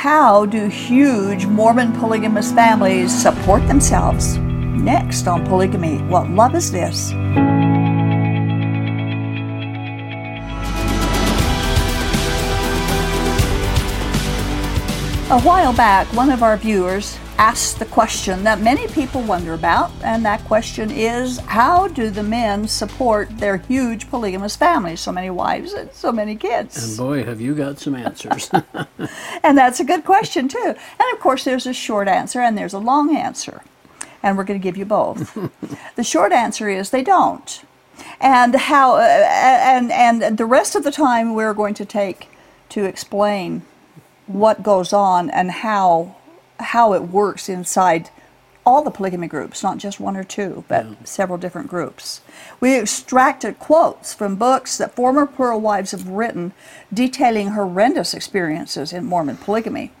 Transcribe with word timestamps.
How 0.00 0.46
do 0.46 0.66
huge 0.68 1.44
Mormon 1.44 1.92
polygamous 1.92 2.52
families 2.52 3.12
support 3.12 3.68
themselves? 3.68 4.38
Next 4.38 5.26
on 5.28 5.44
Polygamy, 5.44 5.98
What 5.98 6.30
Love 6.30 6.54
Is 6.54 6.72
This? 6.72 7.10
A 15.28 15.38
while 15.42 15.74
back, 15.74 16.10
one 16.14 16.30
of 16.30 16.42
our 16.42 16.56
viewers 16.56 17.18
asked 17.40 17.78
the 17.78 17.86
question 17.86 18.44
that 18.44 18.60
many 18.60 18.86
people 18.88 19.22
wonder 19.22 19.54
about, 19.54 19.90
and 20.04 20.22
that 20.26 20.44
question 20.44 20.90
is 20.90 21.38
how 21.38 21.88
do 21.88 22.10
the 22.10 22.22
men 22.22 22.68
support 22.68 23.30
their 23.38 23.56
huge 23.56 24.10
polygamous 24.10 24.56
families, 24.56 25.00
so 25.00 25.10
many 25.10 25.30
wives 25.30 25.72
and 25.72 25.90
so 25.90 26.12
many 26.12 26.36
kids? 26.36 26.76
And 26.86 26.98
boy, 26.98 27.24
have 27.24 27.40
you 27.40 27.54
got 27.54 27.78
some 27.78 27.94
answers. 27.94 28.50
and 29.42 29.56
that's 29.56 29.80
a 29.80 29.84
good 29.84 30.04
question, 30.04 30.48
too. 30.48 30.62
And 30.66 31.14
of 31.14 31.20
course, 31.20 31.44
there's 31.44 31.66
a 31.66 31.72
short 31.72 32.08
answer 32.08 32.40
and 32.40 32.58
there's 32.58 32.74
a 32.74 32.78
long 32.78 33.16
answer, 33.16 33.62
and 34.22 34.36
we're 34.36 34.44
going 34.44 34.60
to 34.60 34.62
give 34.62 34.76
you 34.76 34.84
both. 34.84 35.34
the 35.96 36.04
short 36.04 36.32
answer 36.32 36.68
is 36.68 36.90
they 36.90 37.02
don't. 37.02 37.64
And 38.20 38.54
how, 38.54 38.96
uh, 38.96 39.00
and, 39.00 39.90
and 39.90 40.36
the 40.36 40.44
rest 40.44 40.76
of 40.76 40.84
the 40.84 40.92
time 40.92 41.32
we're 41.32 41.54
going 41.54 41.74
to 41.74 41.86
take 41.86 42.28
to 42.68 42.84
explain 42.84 43.62
what 44.26 44.62
goes 44.62 44.92
on 44.92 45.30
and 45.30 45.50
how 45.50 46.16
how 46.60 46.92
it 46.92 47.02
works 47.02 47.48
inside 47.48 48.10
all 48.66 48.82
the 48.82 48.90
polygamy 48.90 49.26
groups, 49.26 49.62
not 49.62 49.78
just 49.78 50.00
one 50.00 50.16
or 50.16 50.24
two, 50.24 50.64
but 50.68 50.86
yeah. 50.86 50.94
several 51.04 51.38
different 51.38 51.68
groups. 51.68 52.20
We 52.60 52.78
extracted 52.78 53.58
quotes 53.58 54.12
from 54.12 54.36
books 54.36 54.76
that 54.78 54.94
former 54.94 55.26
plural 55.26 55.60
wives 55.60 55.92
have 55.92 56.06
written 56.06 56.52
detailing 56.92 57.48
horrendous 57.48 58.12
experiences 58.12 58.92
in 58.92 59.04
Mormon 59.06 59.38
polygamy. 59.38 59.92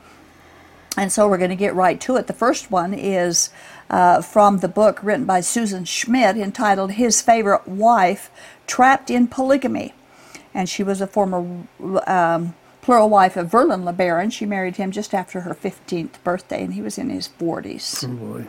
And 0.96 1.10
so 1.10 1.28
we're 1.28 1.38
going 1.38 1.50
to 1.50 1.56
get 1.56 1.74
right 1.74 2.00
to 2.02 2.16
it. 2.16 2.26
The 2.26 2.32
first 2.32 2.70
one 2.70 2.92
is 2.92 3.50
uh, 3.88 4.20
from 4.22 4.58
the 4.58 4.68
book 4.68 5.02
written 5.02 5.24
by 5.24 5.40
Susan 5.40 5.84
Schmidt 5.84 6.36
entitled 6.36 6.92
His 6.92 7.22
Favorite 7.22 7.66
Wife 7.66 8.30
Trapped 8.66 9.10
in 9.10 9.26
Polygamy. 9.26 9.94
And 10.52 10.68
she 10.68 10.82
was 10.82 11.00
a 11.00 11.06
former 11.06 11.64
um, 12.06 12.54
plural 12.90 13.08
wife 13.08 13.36
of 13.36 13.48
Verlan 13.48 13.84
LeBaron. 13.84 14.32
She 14.32 14.44
married 14.44 14.74
him 14.74 14.90
just 14.90 15.14
after 15.14 15.42
her 15.42 15.54
15th 15.54 16.20
birthday, 16.24 16.64
and 16.64 16.74
he 16.74 16.82
was 16.82 16.98
in 16.98 17.08
his 17.08 17.28
40s. 17.28 18.04
Oh 18.04 18.44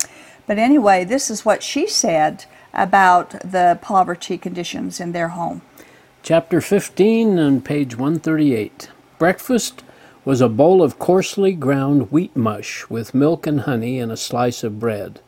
but 0.48 0.58
anyway, 0.58 1.04
this 1.04 1.30
is 1.30 1.46
what 1.46 1.62
she 1.62 1.86
said 1.86 2.46
about 2.74 3.30
the 3.42 3.78
poverty 3.84 4.40
conditions 4.40 5.00
in 5.00 5.12
their 5.12 5.28
home. 5.28 5.62
Chapter 6.24 6.60
15 6.60 7.38
on 7.38 7.62
page 7.62 7.96
138. 7.96 8.90
Breakfast 9.20 9.84
was 10.26 10.42
a 10.42 10.50
bowl 10.50 10.82
of 10.82 10.98
coarsely 10.98 11.54
ground 11.54 12.12
wheat 12.12 12.36
mush 12.36 12.90
with 12.90 13.14
milk 13.14 13.46
and 13.46 13.62
honey 13.62 14.00
and 14.00 14.12
a 14.12 14.18
slice 14.18 14.64
of 14.64 14.80
bread. 14.80 15.20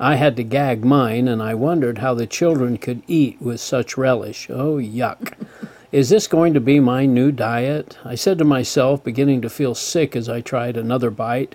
I 0.00 0.14
had 0.14 0.34
to 0.36 0.44
gag 0.44 0.82
mine, 0.82 1.28
and 1.28 1.42
I 1.42 1.52
wondered 1.52 1.98
how 1.98 2.14
the 2.14 2.26
children 2.26 2.78
could 2.78 3.02
eat 3.06 3.36
with 3.38 3.60
such 3.60 3.98
relish. 3.98 4.48
Oh, 4.48 4.76
yuck. 4.76 5.34
Is 5.92 6.08
this 6.08 6.26
going 6.26 6.54
to 6.54 6.60
be 6.60 6.80
my 6.80 7.04
new 7.04 7.30
diet? 7.30 7.98
I 8.02 8.14
said 8.14 8.38
to 8.38 8.44
myself, 8.44 9.04
beginning 9.04 9.42
to 9.42 9.50
feel 9.50 9.74
sick 9.74 10.16
as 10.16 10.26
I 10.26 10.40
tried 10.40 10.78
another 10.78 11.10
bite. 11.10 11.54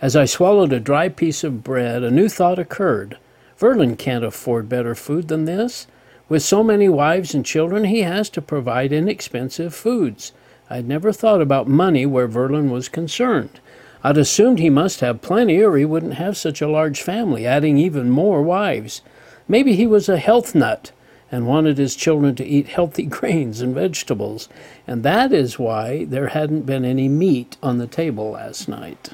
As 0.00 0.16
I 0.16 0.24
swallowed 0.24 0.72
a 0.72 0.80
dry 0.80 1.08
piece 1.08 1.44
of 1.44 1.62
bread, 1.62 2.02
a 2.02 2.10
new 2.10 2.28
thought 2.28 2.58
occurred. 2.58 3.18
Verlan 3.56 3.96
can't 3.96 4.24
afford 4.24 4.68
better 4.68 4.96
food 4.96 5.28
than 5.28 5.44
this. 5.44 5.86
With 6.28 6.42
so 6.42 6.64
many 6.64 6.88
wives 6.88 7.34
and 7.34 7.46
children, 7.46 7.84
he 7.84 8.00
has 8.00 8.28
to 8.30 8.42
provide 8.42 8.92
inexpensive 8.92 9.72
foods. 9.72 10.32
I'd 10.68 10.88
never 10.88 11.12
thought 11.12 11.40
about 11.40 11.68
money 11.68 12.04
where 12.04 12.26
Verlan 12.26 12.68
was 12.68 12.88
concerned. 12.88 13.60
I'd 14.02 14.18
assumed 14.18 14.58
he 14.58 14.70
must 14.70 14.98
have 15.02 15.22
plenty 15.22 15.62
or 15.62 15.76
he 15.76 15.84
wouldn't 15.84 16.14
have 16.14 16.36
such 16.36 16.60
a 16.60 16.68
large 16.68 17.00
family, 17.00 17.46
adding 17.46 17.78
even 17.78 18.10
more 18.10 18.42
wives. 18.42 19.02
Maybe 19.46 19.76
he 19.76 19.86
was 19.86 20.08
a 20.08 20.16
health 20.16 20.52
nut 20.52 20.90
and 21.32 21.46
wanted 21.46 21.78
his 21.78 21.96
children 21.96 22.34
to 22.36 22.44
eat 22.44 22.68
healthy 22.68 23.02
grains 23.06 23.62
and 23.62 23.74
vegetables. 23.74 24.48
And 24.86 25.02
that 25.02 25.32
is 25.32 25.58
why 25.58 26.04
there 26.04 26.28
hadn't 26.28 26.66
been 26.66 26.84
any 26.84 27.08
meat 27.08 27.56
on 27.62 27.78
the 27.78 27.86
table 27.86 28.32
last 28.32 28.68
night. 28.68 29.10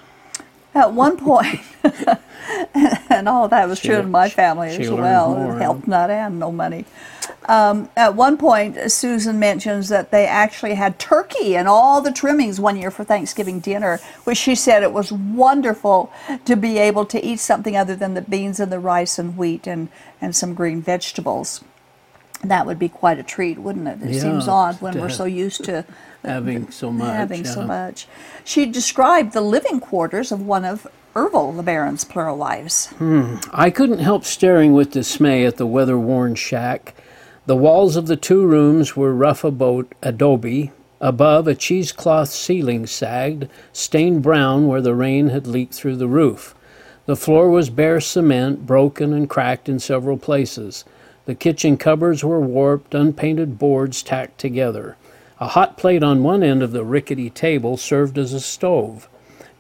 At 0.75 0.93
one 0.93 1.17
point, 1.17 1.61
and 3.11 3.29
all 3.29 3.45
of 3.45 3.51
that 3.51 3.69
was 3.69 3.79
she, 3.79 3.89
true 3.89 3.97
in 3.97 4.11
my 4.11 4.29
family 4.29 4.69
as 4.69 4.91
well, 4.91 5.57
health 5.57 5.89
nut 5.89 6.11
and 6.11 6.39
no 6.39 6.53
money. 6.53 6.85
Um, 7.49 7.89
at 7.97 8.15
one 8.15 8.37
point, 8.37 8.93
Susan 8.93 9.39
mentions 9.39 9.89
that 9.89 10.11
they 10.11 10.27
actually 10.27 10.75
had 10.75 10.99
turkey 10.99 11.57
and 11.57 11.67
all 11.67 12.01
the 12.01 12.13
trimmings 12.13 12.61
one 12.61 12.77
year 12.77 12.91
for 12.91 13.03
Thanksgiving 13.03 13.61
dinner, 13.61 13.99
which 14.25 14.39
she 14.39 14.55
said 14.55 14.83
it 14.83 14.93
was 14.93 15.11
wonderful 15.11 16.13
to 16.45 16.55
be 16.55 16.79
able 16.79 17.07
to 17.07 17.25
eat 17.25 17.41
something 17.41 17.77
other 17.77 17.97
than 17.97 18.15
the 18.15 18.23
beans 18.23 18.61
and 18.61 18.71
the 18.71 18.79
rice 18.79 19.19
and 19.19 19.37
wheat 19.37 19.67
and, 19.67 19.89
and 20.21 20.37
some 20.37 20.55
green 20.55 20.83
vegetables 20.83 21.65
that 22.45 22.67
would 22.67 22.79
be 22.79 22.89
quite 22.89 23.19
a 23.19 23.23
treat, 23.23 23.59
wouldn't 23.59 23.89
it? 23.89 24.03
It 24.03 24.15
yeah, 24.15 24.21
seems 24.21 24.49
odd 24.49 24.81
when 24.81 24.99
we're 25.01 25.09
so 25.09 25.25
used 25.25 25.65
to 25.65 25.85
having 26.25 26.71
so 26.71 26.93
much. 26.93 27.17
Having 27.17 27.45
yeah. 27.45 27.51
so 27.51 27.63
much. 27.63 28.07
She 28.45 28.67
described 28.67 29.33
the 29.33 29.41
living 29.41 29.81
quarters 29.81 30.31
of 30.31 30.41
one 30.41 30.65
of 30.65 30.87
Ervil 31.15 31.55
LeBaron's 31.55 32.05
plural 32.05 32.37
wives. 32.37 32.87
Hmm. 32.87 33.37
I 33.53 33.71
couldn't 33.71 33.99
help 33.99 34.25
staring 34.25 34.73
with 34.73 34.93
dismay 34.93 35.45
at 35.45 35.57
the 35.57 35.67
weather-worn 35.67 36.37
shack. 36.37 36.95
The 37.47 37.57
walls 37.57 37.97
of 37.97 38.07
the 38.07 38.17
two 38.17 38.47
rooms 38.47 38.95
were 38.95 39.15
rough 39.15 39.43
about 39.43 39.93
adobe. 40.03 40.71
Above, 41.01 41.49
a 41.49 41.55
cheesecloth 41.55 42.29
ceiling 42.29 42.87
sagged, 42.87 43.49
stained 43.73 44.23
brown 44.23 44.67
where 44.69 44.81
the 44.81 44.95
rain 44.95 45.29
had 45.31 45.47
leaked 45.47 45.75
through 45.75 45.97
the 45.97 46.09
roof. 46.09 46.55
The 47.07 47.17
floor 47.17 47.49
was 47.49 47.71
bare 47.71 48.01
cement, 48.01 48.67
broken 48.67 49.13
and 49.13 49.31
cracked 49.31 49.69
in 49.69 49.79
several 49.79 50.19
places. 50.19 50.85
The 51.29 51.35
kitchen 51.35 51.77
cupboards 51.77 52.25
were 52.25 52.41
warped, 52.41 52.95
unpainted 52.95 53.59
boards 53.59 54.03
tacked 54.03 54.39
together. 54.39 54.97
A 55.39 55.49
hot 55.49 55.77
plate 55.77 56.03
on 56.03 56.23
one 56.23 56.43
end 56.43 56.63
of 56.63 56.73
the 56.73 56.87
rickety 56.87 57.29
table 57.29 57.77
served 57.77 58.17
as 58.17 58.33
a 58.33 58.41
stove. 58.41 59.11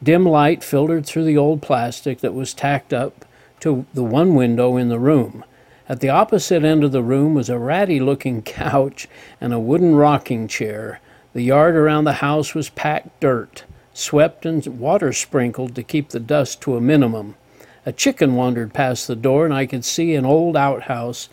Dim 0.03 0.25
light 0.25 0.65
filtered 0.65 1.05
through 1.05 1.25
the 1.25 1.37
old 1.37 1.61
plastic 1.61 2.21
that 2.21 2.33
was 2.33 2.55
tacked 2.55 2.95
up 2.95 3.27
to 3.61 3.85
the 3.93 4.03
one 4.03 4.35
window 4.35 4.79
in 4.79 4.89
the 4.89 4.99
room. 4.99 5.45
At 5.91 6.01
the 6.01 6.09
opposite 6.09 6.65
end 6.65 6.85
of 6.85 6.93
the 6.93 7.03
room 7.03 7.35
was 7.35 7.51
a 7.51 7.59
ratty 7.59 8.01
looking 8.01 8.41
couch 8.63 9.07
and 9.39 9.53
a 9.53 9.61
wooden 9.61 9.95
rocking 9.95 10.49
chair. 10.49 11.01
The 11.35 11.43
yard 11.43 11.77
around 11.77 12.05
the 12.05 12.25
house 12.25 12.55
was 12.55 12.71
packed 12.71 13.21
dirt, 13.21 13.65
swept 13.93 14.47
and 14.47 14.67
water 14.81 15.13
sprinkled 15.13 15.75
to 15.75 15.83
keep 15.83 16.09
the 16.09 16.19
dust 16.19 16.63
to 16.63 16.79
a 16.79 16.81
minimum. 16.81 17.35
A 17.85 17.93
chicken 17.93 18.37
wandered 18.37 18.73
past 18.73 19.07
the 19.07 19.15
door, 19.15 19.45
and 19.45 19.53
I 19.53 19.67
could 19.67 19.85
see 19.85 20.15
an 20.15 20.25
old 20.25 20.57
outhouse 20.57 21.29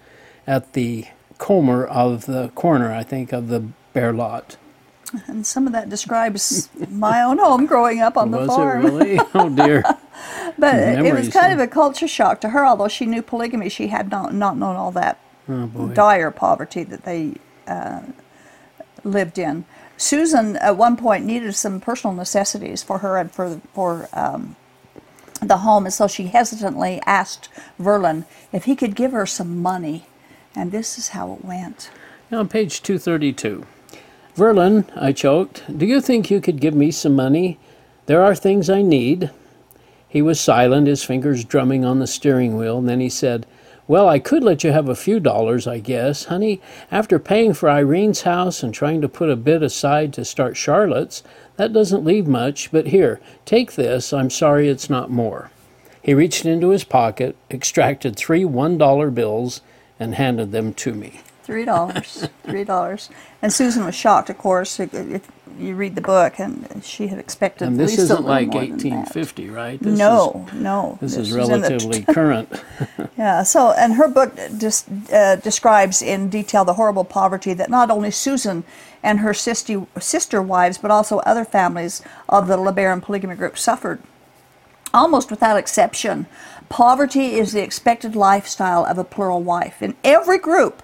at 0.47 0.73
the 0.73 1.05
corner 1.37 1.85
of 1.85 2.25
the 2.25 2.49
corner, 2.49 2.91
I 2.91 3.03
think, 3.03 3.33
of 3.33 3.47
the 3.47 3.67
bare 3.93 4.13
lot. 4.13 4.57
And 5.27 5.45
some 5.45 5.67
of 5.67 5.73
that 5.73 5.89
describes 5.89 6.69
my 6.89 7.21
own 7.21 7.37
home 7.37 7.65
growing 7.65 8.01
up 8.01 8.17
on 8.17 8.31
the 8.31 8.45
farm. 8.45 8.83
Was 8.83 8.93
it 8.93 8.95
really? 8.95 9.19
Oh 9.33 9.49
dear. 9.49 9.83
but 10.57 10.75
it 10.75 11.13
was 11.13 11.29
kind 11.29 11.53
of 11.53 11.59
a 11.59 11.67
culture 11.67 12.07
shock 12.07 12.41
to 12.41 12.49
her. 12.49 12.65
Although 12.65 12.87
she 12.87 13.05
knew 13.05 13.21
polygamy, 13.21 13.69
she 13.69 13.87
had 13.87 14.09
not 14.09 14.33
not 14.33 14.57
known 14.57 14.75
all 14.75 14.91
that 14.91 15.19
oh, 15.47 15.91
dire 15.93 16.31
poverty 16.31 16.83
that 16.83 17.03
they 17.03 17.35
uh, 17.67 18.01
lived 19.03 19.37
in. 19.37 19.65
Susan 19.97 20.57
at 20.57 20.75
one 20.75 20.97
point 20.97 21.23
needed 21.25 21.55
some 21.55 21.79
personal 21.79 22.15
necessities 22.15 22.83
for 22.83 22.99
her 22.99 23.17
and 23.17 23.31
for 23.31 23.61
for 23.73 24.09
um, 24.13 24.55
the 25.41 25.57
home, 25.57 25.85
and 25.85 25.93
so 25.93 26.07
she 26.07 26.27
hesitantly 26.27 27.01
asked 27.05 27.49
Verlan 27.79 28.25
if 28.51 28.65
he 28.65 28.75
could 28.75 28.95
give 28.95 29.11
her 29.11 29.25
some 29.25 29.61
money 29.61 30.07
and 30.55 30.71
this 30.71 30.97
is 30.97 31.09
how 31.09 31.33
it 31.33 31.45
went. 31.45 31.89
Now, 32.31 32.39
on 32.39 32.47
page 32.47 32.81
232. 32.81 33.65
Verlan, 34.35 34.85
I 34.95 35.11
choked, 35.11 35.63
do 35.77 35.85
you 35.85 36.01
think 36.01 36.29
you 36.29 36.41
could 36.41 36.59
give 36.59 36.73
me 36.73 36.91
some 36.91 37.15
money? 37.15 37.57
There 38.05 38.21
are 38.21 38.35
things 38.35 38.69
I 38.69 38.81
need. 38.81 39.31
He 40.07 40.21
was 40.21 40.39
silent, 40.39 40.87
his 40.87 41.03
fingers 41.03 41.43
drumming 41.43 41.85
on 41.85 41.99
the 41.99 42.07
steering 42.07 42.57
wheel, 42.57 42.77
and 42.77 42.87
then 42.87 42.99
he 42.99 43.09
said, 43.09 43.45
Well, 43.87 44.07
I 44.07 44.19
could 44.19 44.43
let 44.43 44.63
you 44.63 44.71
have 44.71 44.89
a 44.89 44.95
few 44.95 45.19
dollars, 45.19 45.67
I 45.67 45.79
guess. 45.79 46.25
Honey, 46.25 46.61
after 46.91 47.19
paying 47.19 47.53
for 47.53 47.69
Irene's 47.69 48.21
house 48.21 48.61
and 48.61 48.73
trying 48.73 49.01
to 49.01 49.09
put 49.09 49.29
a 49.29 49.35
bit 49.35 49.63
aside 49.63 50.13
to 50.13 50.25
start 50.25 50.57
Charlotte's, 50.57 51.23
that 51.57 51.73
doesn't 51.73 52.03
leave 52.03 52.27
much, 52.27 52.71
but 52.71 52.87
here, 52.87 53.19
take 53.45 53.73
this. 53.73 54.11
I'm 54.11 54.29
sorry 54.29 54.67
it's 54.67 54.89
not 54.89 55.09
more. 55.09 55.51
He 56.01 56.13
reached 56.13 56.45
into 56.45 56.69
his 56.69 56.83
pocket, 56.83 57.35
extracted 57.49 58.15
three 58.15 58.45
one 58.45 58.77
dollar 58.77 59.09
bills, 59.09 59.61
and 59.99 60.15
handed 60.15 60.51
them 60.51 60.73
to 60.73 60.93
me. 60.93 61.21
Three 61.43 61.65
dollars. 61.65 62.27
Three 62.43 62.63
dollars. 62.63 63.09
And 63.41 63.53
Susan 63.53 63.85
was 63.85 63.93
shocked, 63.93 64.31
of 64.31 64.37
course. 64.37 64.79
It, 64.79 65.21
you 65.59 65.75
read 65.75 65.95
the 65.95 66.01
book, 66.01 66.39
and 66.39 66.83
she 66.83 67.07
had 67.07 67.19
expected. 67.19 67.67
And 67.67 67.79
this 67.79 67.97
isn't 67.97 68.25
like 68.25 68.47
more 68.47 68.61
than 68.61 68.77
that. 68.77 68.83
1850, 68.83 69.49
right? 69.49 69.79
This 69.79 69.97
no, 69.97 70.47
no. 70.53 70.97
Is, 71.01 71.15
this 71.15 71.27
is 71.27 71.31
the 71.31 71.37
relatively 71.37 72.01
current. 72.13 72.49
Yeah, 73.17 73.43
so, 73.43 73.71
and 73.71 73.93
her 73.93 74.07
book 74.07 74.35
just 74.57 74.87
uh, 75.13 75.37
describes 75.37 76.01
in 76.01 76.29
detail 76.29 76.65
the 76.65 76.73
horrible 76.73 77.05
poverty 77.05 77.53
that 77.53 77.69
not 77.69 77.91
only 77.91 78.11
Susan 78.11 78.63
and 79.03 79.19
her 79.19 79.33
sister, 79.33 79.85
sister 79.99 80.41
wives, 80.41 80.77
but 80.77 80.91
also 80.91 81.19
other 81.19 81.45
families 81.45 82.01
of 82.27 82.47
the 82.47 82.57
LeBaron 82.57 83.01
polygamy 83.01 83.35
group 83.35 83.57
suffered. 83.57 84.01
Almost 84.93 85.29
without 85.29 85.57
exception, 85.57 86.25
poverty 86.69 87.35
is 87.35 87.51
the 87.51 87.63
expected 87.63 88.15
lifestyle 88.15 88.85
of 88.85 88.97
a 88.97 89.03
plural 89.03 89.41
wife. 89.41 89.81
In 89.81 89.95
every 90.03 90.37
group, 90.37 90.81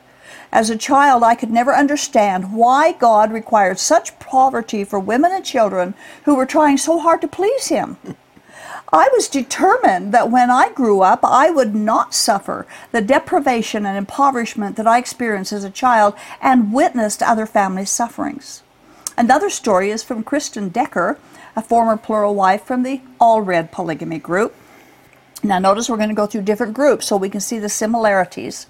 as 0.52 0.70
a 0.70 0.78
child, 0.78 1.24
I 1.24 1.36
could 1.36 1.52
never 1.52 1.74
understand 1.74 2.54
why 2.54 2.92
God 2.92 3.32
required 3.32 3.80
such 3.80 4.20
poverty 4.20 4.84
for 4.84 5.00
women 5.00 5.32
and 5.32 5.46
children 5.46 5.94
who 6.26 6.36
were 6.36 6.46
trying 6.46 6.78
so 6.78 7.00
hard 7.00 7.22
to 7.22 7.28
please 7.28 7.68
Him. 7.68 7.98
I 8.94 9.10
was 9.14 9.30
determined 9.30 10.14
that 10.14 10.30
when 10.30 10.50
I 10.50 10.70
grew 10.70 11.02
up, 11.02 11.22
I 11.24 11.50
would 11.50 11.74
not 11.74 12.14
suffer 12.14 12.68
the 12.92 13.02
deprivation 13.02 13.86
and 13.86 13.98
impoverishment 13.98 14.76
that 14.76 14.88
I 14.88 14.98
experienced 14.98 15.54
as 15.54 15.64
a 15.64 15.70
child 15.70 16.14
and 16.42 16.74
witnessed 16.74 17.24
other 17.24 17.46
families' 17.46 17.90
sufferings. 17.90 18.64
Another 19.18 19.50
story 19.50 19.92
is 19.92 20.04
from 20.04 20.24
Kristyn 20.24 20.70
Decker, 20.70 21.18
a 21.56 21.62
former 21.62 21.96
plural 21.96 22.36
wife 22.36 22.64
from 22.64 22.84
the 22.84 23.02
Allred 23.20 23.72
polygamy 23.72 24.20
group. 24.20 24.54
Now, 25.44 25.58
notice 25.58 25.90
we're 25.90 25.98
going 25.98 26.10
to 26.10 26.16
go 26.16 26.28
through 26.28 26.44
different 26.44 26.76
groups 26.76 27.08
so 27.08 27.18
we 27.18 27.30
can 27.30 27.42
see 27.42 27.58
the 27.58 27.70
similarities. 27.70 28.68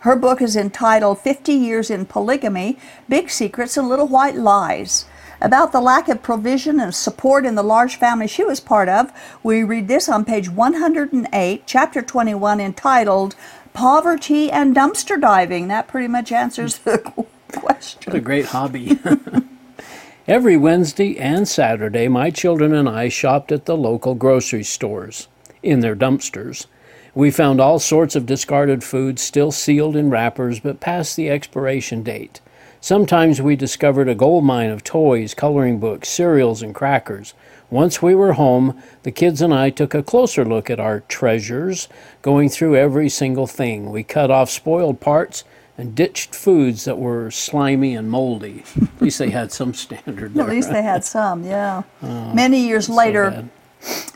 Her 0.00 0.16
book 0.16 0.40
is 0.40 0.56
entitled 0.56 1.18
50 1.18 1.52
Years 1.52 1.90
in 1.90 2.06
Polygamy 2.06 2.78
Big 3.08 3.30
Secrets 3.30 3.76
and 3.76 3.88
Little 3.88 4.08
White 4.08 4.34
Lies. 4.34 5.04
About 5.42 5.72
the 5.72 5.80
lack 5.80 6.08
of 6.08 6.22
provision 6.22 6.80
and 6.80 6.94
support 6.94 7.44
in 7.44 7.56
the 7.56 7.62
large 7.62 7.96
family 7.96 8.26
she 8.26 8.42
was 8.42 8.58
part 8.58 8.88
of, 8.88 9.12
we 9.42 9.62
read 9.62 9.86
this 9.86 10.08
on 10.08 10.24
page 10.24 10.48
108, 10.48 11.62
chapter 11.66 12.00
21, 12.00 12.60
entitled 12.60 13.36
Poverty 13.74 14.50
and 14.50 14.74
Dumpster 14.74 15.20
Diving. 15.20 15.68
That 15.68 15.88
pretty 15.88 16.08
much 16.08 16.32
answers 16.32 16.78
the 16.78 16.98
question. 17.52 18.12
What 18.12 18.16
a 18.16 18.20
great 18.20 18.46
hobby. 18.46 18.98
Every 20.26 20.56
Wednesday 20.56 21.18
and 21.18 21.46
Saturday, 21.46 22.08
my 22.08 22.30
children 22.30 22.72
and 22.72 22.88
I 22.88 23.10
shopped 23.10 23.52
at 23.52 23.66
the 23.66 23.76
local 23.76 24.14
grocery 24.14 24.64
stores 24.64 25.28
in 25.64 25.80
their 25.80 25.96
dumpsters. 25.96 26.66
We 27.14 27.30
found 27.30 27.60
all 27.60 27.78
sorts 27.78 28.16
of 28.16 28.26
discarded 28.26 28.82
food 28.82 29.18
still 29.18 29.52
sealed 29.52 29.96
in 29.96 30.10
wrappers 30.10 30.60
but 30.60 30.80
past 30.80 31.16
the 31.16 31.30
expiration 31.30 32.02
date. 32.02 32.40
Sometimes 32.80 33.40
we 33.40 33.56
discovered 33.56 34.08
a 34.08 34.14
gold 34.14 34.44
mine 34.44 34.70
of 34.70 34.84
toys, 34.84 35.32
coloring 35.32 35.78
books, 35.78 36.08
cereals, 36.08 36.60
and 36.60 36.74
crackers. 36.74 37.32
Once 37.70 38.02
we 38.02 38.14
were 38.14 38.34
home, 38.34 38.78
the 39.04 39.10
kids 39.10 39.40
and 39.40 39.54
I 39.54 39.70
took 39.70 39.94
a 39.94 40.02
closer 40.02 40.44
look 40.44 40.68
at 40.68 40.78
our 40.78 41.00
treasures, 41.00 41.88
going 42.20 42.50
through 42.50 42.76
every 42.76 43.08
single 43.08 43.46
thing. 43.46 43.90
We 43.90 44.02
cut 44.02 44.30
off 44.30 44.50
spoiled 44.50 45.00
parts 45.00 45.44
and 45.78 45.94
ditched 45.94 46.34
foods 46.34 46.84
that 46.84 46.98
were 46.98 47.30
slimy 47.30 47.94
and 47.94 48.10
moldy. 48.10 48.64
At 48.80 49.02
least 49.02 49.18
they 49.18 49.30
had 49.30 49.50
some 49.50 49.72
standard 49.72 50.34
there. 50.34 50.44
At 50.48 50.50
least 50.50 50.70
they 50.70 50.82
had 50.82 51.04
some, 51.04 51.42
yeah. 51.42 51.82
Many 52.02 52.66
years 52.66 52.88
later, 52.88 53.30
bad. 53.30 53.48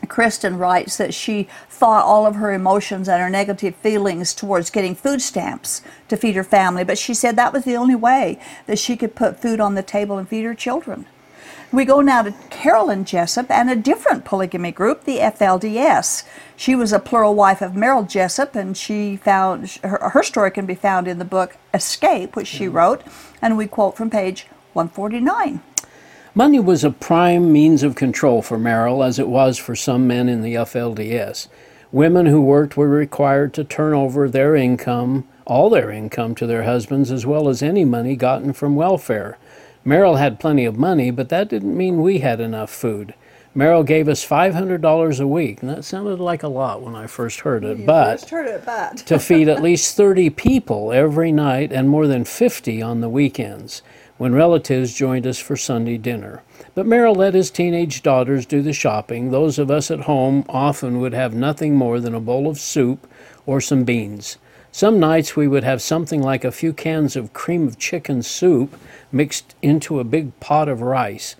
Kristyn 0.07 0.57
writes 0.57 0.97
that 0.97 1.13
she 1.13 1.47
fought 1.67 2.03
all 2.03 2.25
of 2.25 2.35
her 2.35 2.51
emotions 2.51 3.07
and 3.07 3.21
her 3.21 3.29
negative 3.29 3.75
feelings 3.75 4.33
towards 4.33 4.69
getting 4.69 4.95
food 4.95 5.21
stamps 5.21 5.81
to 6.07 6.17
feed 6.17 6.35
her 6.35 6.43
family, 6.43 6.83
but 6.83 6.97
she 6.97 7.13
said 7.13 7.35
that 7.35 7.53
was 7.53 7.63
the 7.63 7.77
only 7.77 7.95
way 7.95 8.39
that 8.65 8.79
she 8.79 8.97
could 8.97 9.15
put 9.15 9.39
food 9.39 9.59
on 9.59 9.75
the 9.75 9.83
table 9.83 10.17
and 10.17 10.27
feed 10.27 10.43
her 10.43 10.55
children. 10.55 11.05
We 11.71 11.85
go 11.85 12.01
now 12.01 12.23
to 12.23 12.31
Carolyn 12.49 13.05
Jessop 13.05 13.51
and 13.51 13.69
a 13.69 13.75
different 13.75 14.25
polygamy 14.25 14.71
group, 14.71 15.03
the 15.03 15.19
FLDS. 15.19 16.23
She 16.55 16.73
was 16.73 16.91
a 16.91 16.99
plural 16.99 17.35
wife 17.35 17.61
of 17.61 17.73
Merril 17.73 18.09
Jessop, 18.09 18.55
and 18.55 18.75
she 18.75 19.17
found 19.17 19.77
her, 19.83 20.09
her 20.09 20.23
story 20.23 20.49
can 20.49 20.65
be 20.65 20.73
found 20.73 21.07
in 21.07 21.19
the 21.19 21.25
book 21.25 21.57
Escape, 21.71 22.35
which 22.35 22.47
she 22.47 22.65
mm. 22.65 22.73
wrote, 22.73 23.03
and 23.39 23.55
we 23.55 23.67
quote 23.67 23.95
from 23.95 24.09
page 24.09 24.47
149. 24.73 25.61
Money 26.35 26.59
was 26.59 26.83
a 26.83 26.91
prime 26.91 27.51
means 27.51 27.81
of 27.81 27.95
control 27.95 28.43
for 28.43 28.59
Merril, 28.59 29.03
as 29.03 29.17
it 29.17 29.27
was 29.27 29.57
for 29.57 29.75
some 29.75 30.05
men 30.05 30.29
in 30.29 30.43
the 30.43 30.53
FLDS. 30.53 31.47
Women 31.91 32.27
who 32.27 32.39
worked 32.39 32.77
were 32.77 32.87
required 32.87 33.51
to 33.55 33.63
turn 33.63 33.95
over 33.95 34.29
their 34.29 34.55
income, 34.55 35.27
all 35.45 35.71
their 35.71 35.89
income, 35.89 36.35
to 36.35 36.45
their 36.45 36.63
husbands, 36.63 37.11
as 37.11 37.25
well 37.25 37.49
as 37.49 37.63
any 37.63 37.83
money 37.83 38.15
gotten 38.15 38.53
from 38.53 38.75
welfare. 38.75 39.39
Merril 39.83 40.19
had 40.19 40.39
plenty 40.39 40.65
of 40.65 40.77
money, 40.77 41.09
but 41.09 41.29
that 41.29 41.49
didn't 41.49 41.75
mean 41.75 42.03
we 42.03 42.19
had 42.19 42.39
enough 42.39 42.69
food. 42.69 43.15
Merril 43.55 43.83
gave 43.83 44.07
us 44.07 44.23
$500 44.23 45.19
a 45.19 45.27
week, 45.27 45.63
and 45.63 45.71
that 45.71 45.83
sounded 45.83 46.19
like 46.19 46.43
a 46.43 46.47
lot 46.47 46.83
when 46.83 46.93
I 46.93 47.07
first 47.07 47.39
heard 47.39 47.63
it, 47.63 47.87
but 47.87 48.29
heard 48.29 48.45
it, 48.45 48.63
but 48.63 48.97
to 48.97 49.17
feed 49.17 49.49
at 49.49 49.63
least 49.63 49.97
30 49.97 50.29
people 50.29 50.93
every 50.93 51.31
night 51.31 51.73
and 51.73 51.89
more 51.89 52.05
than 52.05 52.23
50 52.23 52.83
on 52.83 53.01
the 53.01 53.09
weekends 53.09 53.81
when 54.19 54.35
relatives 54.35 54.93
joined 54.93 55.25
us 55.25 55.39
for 55.39 55.55
Sunday 55.55 55.97
dinner. 55.97 56.43
But 56.75 56.85
Merril 56.85 57.15
let 57.15 57.33
his 57.33 57.49
teenage 57.49 58.03
daughters 58.03 58.45
do 58.45 58.61
the 58.61 58.73
shopping. 58.73 59.31
Those 59.31 59.57
of 59.57 59.71
us 59.71 59.89
at 59.89 60.01
home 60.01 60.43
often 60.49 60.99
would 60.99 61.13
have 61.13 61.33
nothing 61.33 61.73
more 61.73 62.01
than 62.01 62.13
a 62.13 62.19
bowl 62.19 62.49
of 62.49 62.59
soup 62.59 63.07
or 63.45 63.61
some 63.61 63.85
beans. 63.85 64.37
Some 64.73 64.99
nights 64.99 65.37
we 65.37 65.47
would 65.47 65.63
have 65.63 65.81
something 65.81 66.21
like 66.21 66.43
a 66.43 66.51
few 66.51 66.73
cans 66.73 67.15
of 67.15 67.31
cream 67.31 67.65
of 67.65 67.79
chicken 67.79 68.21
soup 68.21 68.77
mixed 69.09 69.55
into 69.61 70.01
a 70.01 70.03
big 70.03 70.37
pot 70.41 70.67
of 70.67 70.81
rice. 70.81 71.37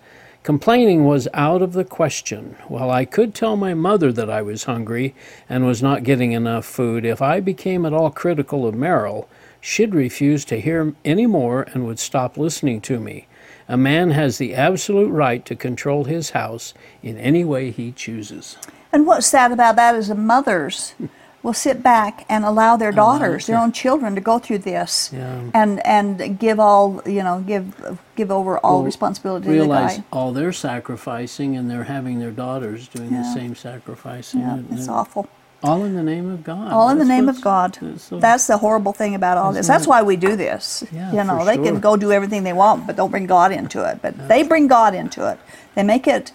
Complaining 0.50 1.04
was 1.04 1.28
out 1.32 1.62
of 1.62 1.74
the 1.74 1.84
question. 1.84 2.56
While 2.66 2.90
I 2.90 3.04
could 3.04 3.36
tell 3.36 3.54
my 3.54 3.72
mother 3.72 4.10
that 4.10 4.28
I 4.28 4.42
was 4.42 4.64
hungry 4.64 5.14
and 5.48 5.64
was 5.64 5.80
not 5.80 6.02
getting 6.02 6.32
enough 6.32 6.66
food, 6.66 7.04
if 7.04 7.22
I 7.22 7.38
became 7.38 7.86
at 7.86 7.92
all 7.92 8.10
critical 8.10 8.66
of 8.66 8.74
Merril, 8.74 9.28
she'd 9.60 9.94
refuse 9.94 10.44
to 10.46 10.60
hear 10.60 10.92
any 11.04 11.28
more 11.28 11.68
and 11.72 11.86
would 11.86 12.00
stop 12.00 12.36
listening 12.36 12.80
to 12.80 12.98
me. 12.98 13.28
A 13.68 13.76
man 13.76 14.10
has 14.10 14.38
the 14.38 14.56
absolute 14.56 15.10
right 15.10 15.46
to 15.46 15.54
control 15.54 16.02
his 16.02 16.30
house 16.30 16.74
in 17.00 17.16
any 17.16 17.44
way 17.44 17.70
he 17.70 17.92
chooses. 17.92 18.56
And 18.90 19.06
what's 19.06 19.28
sad 19.28 19.52
about 19.52 19.76
that 19.76 19.94
is 19.94 20.08
the 20.08 20.16
mothers 20.16 20.94
will 21.42 21.52
sit 21.54 21.82
back 21.82 22.24
and 22.28 22.44
allow 22.44 22.76
their 22.76 22.90
oh, 22.90 22.92
daughters, 22.96 23.46
their 23.46 23.58
own 23.58 23.72
children, 23.72 24.14
to 24.14 24.20
go 24.20 24.38
through 24.38 24.58
this 24.58 25.10
Yeah. 25.12 25.40
and 25.54 25.84
and 25.86 26.38
give 26.38 26.60
all 26.60 27.02
you 27.06 27.22
know 27.22 27.42
give 27.46 27.98
give 28.16 28.30
over 28.30 28.58
all 28.58 28.76
Well, 28.78 28.84
responsibility 28.84 29.44
to 29.46 29.50
the 29.52 29.58
Realize 29.58 29.98
guy. 29.98 30.04
all 30.12 30.32
they're 30.32 30.52
sacrificing 30.52 31.56
and 31.56 31.70
they're 31.70 31.84
having 31.84 32.18
their 32.20 32.30
daughters 32.30 32.88
doing 32.88 33.10
the 33.10 33.24
same 33.34 33.54
sacrificing. 33.54 34.40
Yeah, 34.40 34.54
And- 34.54 34.66
it's 34.72 34.88
awful. 34.88 35.26
all 35.62 35.84
in 35.84 35.94
the 35.94 36.02
name 36.02 36.30
of 36.30 36.44
God. 36.44 36.72
All 36.72 36.88
in 36.90 36.98
the 36.98 37.04
name 37.04 37.28
of 37.28 37.40
God. 37.40 37.76
that's 37.80 38.04
so- 38.04 38.18
That's 38.18 38.46
the 38.46 38.58
horrible 38.58 38.92
thing 38.92 39.14
about 39.14 39.38
all 39.38 39.52
this. 39.52 39.66
That's 39.66 39.84
it? 39.84 39.90
why 39.90 40.02
we 40.02 40.16
do 40.16 40.36
this. 40.36 40.84
Yeah, 40.92 41.10
you 41.12 41.24
know, 41.24 41.44
they 41.44 41.56
sure. 41.56 41.64
can 41.64 41.80
go 41.80 41.96
do 41.96 42.12
everything 42.12 42.42
they 42.44 42.52
want, 42.54 42.86
but 42.86 42.96
don't 42.96 43.10
bring 43.10 43.26
God 43.26 43.52
into 43.52 43.82
it. 43.88 44.00
But 44.02 44.28
they 44.28 44.42
bring 44.42 44.68
God 44.68 44.94
into 44.94 45.26
it. 45.30 45.38
They 45.74 45.82
make 45.82 46.06
it 46.06 46.32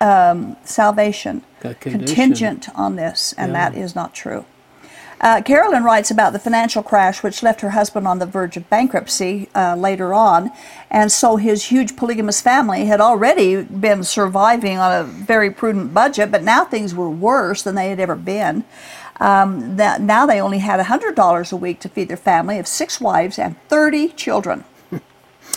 um, 0.00 0.56
salvation 0.64 1.42
contingent 1.80 2.68
on 2.74 2.96
this, 2.96 3.34
and 3.36 3.52
Yeah. 3.52 3.70
that 3.70 3.78
is 3.78 3.94
not 3.94 4.14
true. 4.14 4.44
Uh, 5.20 5.42
Carolyn 5.42 5.82
writes 5.82 6.12
about 6.12 6.32
the 6.32 6.38
financial 6.38 6.80
crash 6.80 7.24
which 7.24 7.42
left 7.42 7.60
her 7.60 7.70
husband 7.70 8.06
on 8.06 8.20
the 8.20 8.26
verge 8.26 8.56
of 8.56 8.70
bankruptcy 8.70 9.48
uh, 9.54 9.74
later 9.74 10.14
on, 10.14 10.50
and 10.90 11.10
so 11.10 11.34
his 11.36 11.64
huge 11.64 11.96
polygamous 11.96 12.40
family 12.40 12.84
had 12.84 13.00
already 13.00 13.62
been 13.62 14.04
surviving 14.04 14.78
on 14.78 14.92
a 14.92 15.02
very 15.02 15.50
prudent 15.50 15.92
budget, 15.92 16.30
but 16.30 16.44
now 16.44 16.64
things 16.64 16.94
were 16.94 17.10
worse 17.10 17.62
than 17.62 17.74
they 17.74 17.90
had 17.90 17.98
ever 17.98 18.14
been. 18.14 18.62
Um, 19.20 19.76
that 19.78 20.00
now 20.00 20.26
they 20.26 20.40
only 20.40 20.58
had 20.58 20.78
$100 20.78 21.52
a 21.52 21.56
week 21.56 21.80
to 21.80 21.88
feed 21.88 22.06
their 22.08 22.16
family 22.16 22.60
of 22.60 22.68
six 22.68 23.00
wives 23.00 23.36
and 23.36 23.56
30 23.68 24.10
children. 24.10 24.62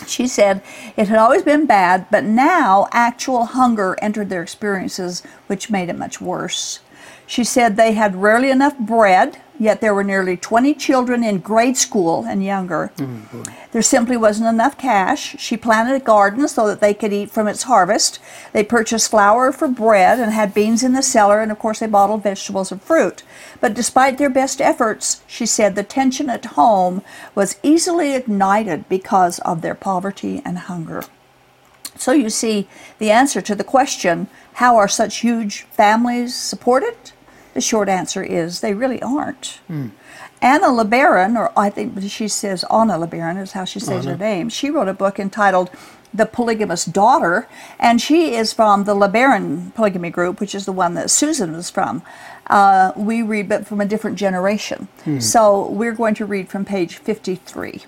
She 0.06 0.26
said 0.26 0.62
it 0.96 1.08
had 1.08 1.18
always 1.18 1.42
been 1.42 1.66
bad, 1.66 2.06
but 2.10 2.24
now 2.24 2.88
actual 2.92 3.46
hunger 3.46 3.96
entered 4.02 4.28
their 4.28 4.42
experiences, 4.42 5.22
which 5.46 5.70
made 5.70 5.88
it 5.88 5.98
much 5.98 6.20
worse. 6.20 6.80
She 7.26 7.44
said 7.44 7.76
they 7.76 7.92
had 7.92 8.16
rarely 8.16 8.50
enough 8.50 8.78
bread, 8.78 9.40
yet 9.62 9.80
there 9.80 9.94
were 9.94 10.02
nearly 10.02 10.36
20 10.36 10.74
children 10.74 11.22
in 11.22 11.38
grade 11.38 11.76
school 11.76 12.24
and 12.26 12.44
younger. 12.44 12.92
Mm, 12.96 13.48
there 13.70 13.82
simply 13.82 14.16
wasn't 14.16 14.48
enough 14.48 14.76
cash. 14.76 15.36
She 15.38 15.56
planted 15.56 15.94
a 15.94 16.04
garden 16.04 16.48
so 16.48 16.66
that 16.66 16.80
they 16.80 16.92
could 16.92 17.12
eat 17.12 17.30
from 17.30 17.46
its 17.46 17.62
harvest. 17.62 18.18
They 18.52 18.64
purchased 18.64 19.10
flour 19.10 19.52
for 19.52 19.68
bread 19.68 20.18
and 20.18 20.32
had 20.32 20.52
beans 20.52 20.82
in 20.82 20.94
the 20.94 21.02
cellar, 21.02 21.40
and 21.40 21.52
of 21.52 21.58
course, 21.58 21.78
they 21.78 21.86
bottled 21.86 22.24
vegetables 22.24 22.72
and 22.72 22.82
fruit. 22.82 23.22
But 23.60 23.74
despite 23.74 24.18
their 24.18 24.30
best 24.30 24.60
efforts, 24.60 25.22
she 25.26 25.46
said 25.46 25.74
the 25.74 25.84
tension 25.84 26.28
at 26.28 26.44
home 26.44 27.02
was 27.34 27.58
easily 27.62 28.14
ignited 28.14 28.88
because 28.88 29.38
of 29.40 29.62
their 29.62 29.76
poverty 29.76 30.42
and 30.44 30.58
hunger. 30.58 31.04
So 31.96 32.12
you 32.12 32.30
see, 32.30 32.68
the 32.98 33.10
answer 33.10 33.40
to 33.42 33.54
the 33.54 33.64
question, 33.64 34.26
how 34.54 34.76
are 34.76 34.88
such 34.88 35.18
huge 35.18 35.62
families 35.70 36.34
supported? 36.34 37.12
The 37.54 37.60
short 37.60 37.88
answer 37.88 38.22
is 38.22 38.60
they 38.60 38.74
really 38.74 39.00
aren't. 39.02 39.60
Anna 40.40 40.66
LeBaron, 40.68 41.36
or 41.38 41.52
I 41.56 41.70
think 41.70 42.00
she 42.02 42.26
says 42.28 42.64
Anna 42.70 42.94
LeBaron 42.94 43.40
is 43.40 43.52
how 43.52 43.64
she 43.64 43.78
says 43.78 44.04
her 44.06 44.16
name, 44.16 44.48
she 44.48 44.70
wrote 44.70 44.88
a 44.88 44.94
book 44.94 45.20
entitled 45.20 45.70
the 46.14 46.26
polygamous 46.26 46.84
daughter, 46.84 47.48
and 47.78 48.00
she 48.00 48.34
is 48.34 48.52
from 48.52 48.84
the 48.84 48.94
LeBaron 48.94 49.72
polygamy 49.74 50.10
group, 50.10 50.40
which 50.40 50.54
is 50.54 50.66
the 50.66 50.72
one 50.72 50.94
that 50.94 51.10
Susan 51.10 51.52
was 51.52 51.70
from. 51.70 52.02
Uh, 52.48 52.92
we 52.96 53.22
read, 53.22 53.48
but 53.48 53.66
from 53.66 53.80
a 53.80 53.86
different 53.86 54.16
generation. 54.18 54.88
So 55.20 55.68
we're 55.70 55.92
going 55.94 56.14
to 56.16 56.26
read 56.26 56.48
from 56.48 56.64
page 56.64 56.96
53. 56.96 57.84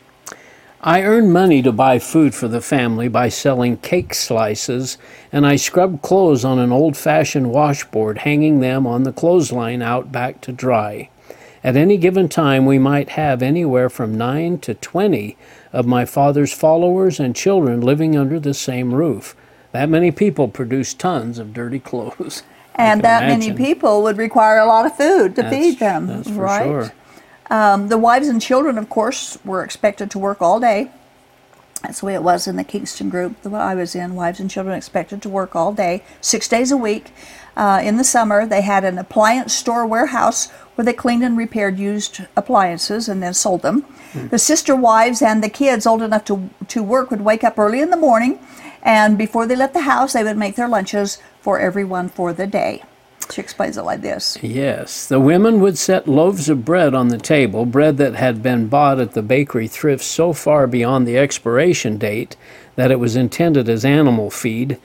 I 0.87 1.00
earned 1.03 1.33
money 1.33 1.62
to 1.62 1.73
buy 1.73 1.99
food 1.99 2.35
for 2.35 2.47
the 2.47 2.61
family 2.61 3.09
by 3.09 3.31
selling 3.31 3.79
cake 3.79 4.12
slices, 4.12 4.99
and 5.33 5.47
I 5.47 5.57
scrubbed 5.57 6.03
clothes 6.03 6.45
on 6.45 6.59
an 6.59 6.73
old 6.73 6.95
fashioned 6.95 7.50
washboard, 7.50 8.19
hanging 8.19 8.61
them 8.61 8.87
on 8.87 9.05
the 9.05 9.12
clothesline 9.12 9.81
out 9.81 10.12
back 10.12 10.43
to 10.43 10.53
dry. 10.53 11.09
At 11.64 11.76
any 11.76 11.97
given 11.97 12.29
time, 12.29 12.67
we 12.67 12.79
might 12.79 13.09
have 13.11 13.43
anywhere 13.43 13.88
from 13.88 14.19
nine 14.19 14.59
to 14.59 14.75
twenty 14.75 15.38
of 15.73 15.87
my 15.87 16.05
father's 16.05 16.53
followers 16.53 17.19
and 17.19 17.35
children 17.35 17.81
living 17.81 18.14
under 18.14 18.38
the 18.38 18.53
same 18.53 18.93
roof. 18.95 19.35
That 19.73 19.88
many 19.88 20.11
people 20.11 20.49
produce 20.49 20.93
tons 20.93 21.38
of 21.38 21.55
dirty 21.55 21.81
clothes. 21.81 22.43
And 22.76 23.03
that 23.03 23.29
many 23.29 23.53
people 23.53 24.03
would 24.03 24.19
require 24.19 24.59
a 24.59 24.67
lot 24.67 24.85
of 24.85 24.97
food 24.97 25.37
to 25.37 25.43
That's- 25.43 25.53
feed 25.53 25.79
them, 25.79 26.25
right? 26.37 26.64
sure. 26.64 26.93
Um, 27.51 27.89
the 27.89 27.99
wives 27.99 28.29
and 28.29 28.41
children, 28.41 28.79
of 28.79 28.89
course, 28.89 29.39
were 29.45 29.63
expected 29.63 30.11
to 30.13 30.19
work 30.19 30.41
all 30.41 30.61
day. 30.61 30.91
That's 31.83 32.01
the 32.01 32.07
way 32.07 32.15
it 32.15 32.23
was 32.23 32.47
in 32.47 32.57
the 32.57 32.65
Kingston 32.65 33.11
group 33.11 33.43
that 33.43 33.53
I 33.53 33.75
was 33.75 33.95
in. 33.95 34.15
Wives 34.15 34.41
and 34.41 34.51
children 34.51 34.75
expected 34.75 35.21
to 35.21 35.29
work 35.29 35.55
all 35.55 35.73
day, 35.75 36.03
six 36.23 36.49
days 36.49 36.73
a 36.73 36.79
week. 36.79 37.13
Uh, 37.57 37.83
in 37.85 37.99
the 37.99 38.05
summer, 38.05 38.47
they 38.47 38.63
had 38.63 38.85
an 38.85 38.97
appliance 38.97 39.55
store 39.55 39.87
warehouse 39.87 40.51
where 40.75 40.85
they 40.85 40.95
cleaned 40.95 41.23
and 41.23 41.37
repaired 41.37 41.79
used 41.79 42.23
appliances 42.37 43.07
and 43.09 43.23
then 43.23 43.35
sold 43.35 43.61
them. 43.61 43.85
The 44.31 44.39
sister 44.39 44.75
wives 44.75 45.21
and 45.21 45.43
the 45.43 45.49
kids 45.51 45.87
old 45.87 46.01
enough 46.01 46.25
to, 46.27 46.49
to 46.69 46.83
work 46.83 47.11
would 47.11 47.21
wake 47.21 47.45
up 47.45 47.59
early 47.59 47.81
in 47.81 47.91
the 47.91 47.97
morning, 47.97 48.39
and 48.83 49.19
before 49.19 49.47
they 49.47 49.57
left 49.57 49.75
the 49.75 49.81
house, 49.81 50.15
they 50.15 50.25
would 50.25 50.39
make 50.39 50.57
their 50.57 50.69
lunches 50.69 51.19
for 51.41 51.61
everyone 51.61 52.09
for 52.09 52.33
the 52.33 52.47
day. 52.47 52.83
She 53.33 53.40
explains 53.40 53.76
it 53.76 53.83
like 53.83 54.00
this. 54.00 54.38
Yes, 54.43 55.07
the 55.07 55.21
women 55.21 55.61
would 55.61 55.78
set 55.78 56.07
loaves 56.07 56.49
of 56.49 56.64
bread 56.64 56.95
on 56.95 57.09
the 57.09 57.19
table, 57.19 57.64
bread 57.64 57.97
that 57.97 58.14
had 58.14 58.43
been 58.43 58.69
bought 58.69 59.00
at 59.00 59.12
the 59.12 59.23
bakery 59.23 59.69
thrift 59.69 60.04
so 60.04 60.33
far 60.33 60.66
beyond 60.66 61.07
the 61.07 61.19
expiration 61.19 61.99
date 61.99 62.37
that 62.76 62.90
it 62.90 63.00
was 63.00 63.16
intended 63.16 63.69
as 63.69 63.85
animal 63.85 64.31
feed. 64.31 64.78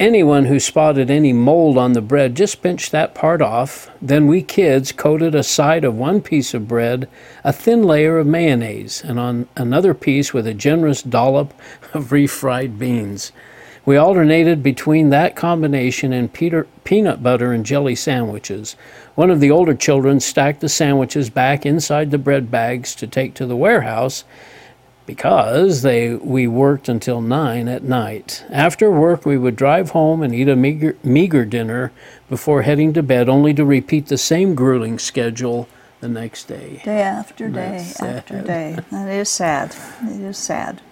Anyone 0.00 0.44
who 0.44 0.60
spotted 0.60 1.10
any 1.10 1.32
mold 1.32 1.76
on 1.76 1.92
the 1.92 2.00
bread 2.00 2.36
just 2.36 2.62
pinched 2.62 2.92
that 2.92 3.16
part 3.16 3.42
off. 3.42 3.90
Then 4.00 4.28
we 4.28 4.42
kids 4.42 4.92
coated 4.92 5.34
a 5.34 5.42
side 5.42 5.84
of 5.84 5.96
one 5.96 6.20
piece 6.20 6.54
of 6.54 6.68
bread 6.68 7.08
a 7.42 7.52
thin 7.52 7.82
layer 7.82 8.18
of 8.18 8.26
mayonnaise, 8.26 9.02
and 9.02 9.18
on 9.18 9.48
another 9.56 9.94
piece 9.94 10.32
with 10.32 10.46
a 10.46 10.54
generous 10.54 11.02
dollop 11.02 11.52
of 11.94 12.10
refried 12.10 12.78
beans. 12.78 13.32
We 13.88 13.96
alternated 13.96 14.62
between 14.62 15.08
that 15.08 15.34
combination 15.34 16.12
and 16.12 16.30
Peter, 16.30 16.66
peanut 16.84 17.22
butter 17.22 17.52
and 17.52 17.64
jelly 17.64 17.94
sandwiches. 17.94 18.76
One 19.14 19.30
of 19.30 19.40
the 19.40 19.50
older 19.50 19.72
children 19.72 20.20
stacked 20.20 20.60
the 20.60 20.68
sandwiches 20.68 21.30
back 21.30 21.64
inside 21.64 22.10
the 22.10 22.18
bread 22.18 22.50
bags 22.50 22.94
to 22.96 23.06
take 23.06 23.32
to 23.32 23.46
the 23.46 23.56
warehouse 23.56 24.24
because 25.06 25.80
they 25.80 26.14
we 26.16 26.46
worked 26.46 26.90
until 26.90 27.22
9 27.22 27.66
at 27.66 27.82
night. 27.82 28.44
After 28.50 28.90
work 28.90 29.24
we 29.24 29.38
would 29.38 29.56
drive 29.56 29.92
home 29.92 30.22
and 30.22 30.34
eat 30.34 30.50
a 30.50 30.54
meager, 30.54 30.94
meager 31.02 31.46
dinner 31.46 31.90
before 32.28 32.60
heading 32.60 32.92
to 32.92 33.02
bed 33.02 33.30
only 33.30 33.54
to 33.54 33.64
repeat 33.64 34.08
the 34.08 34.18
same 34.18 34.54
grueling 34.54 34.98
schedule 34.98 35.66
the 36.00 36.08
next 36.08 36.44
day. 36.44 36.82
Day 36.84 37.00
after 37.00 37.48
day 37.48 37.90
after 38.00 38.42
day. 38.42 38.80
That 38.90 39.08
is 39.08 39.30
sad. 39.30 39.74
It 40.02 40.20
is 40.20 40.36
sad. 40.36 40.82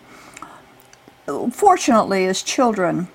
Fortunately, 1.52 2.26
as 2.26 2.42
children, 2.42 3.08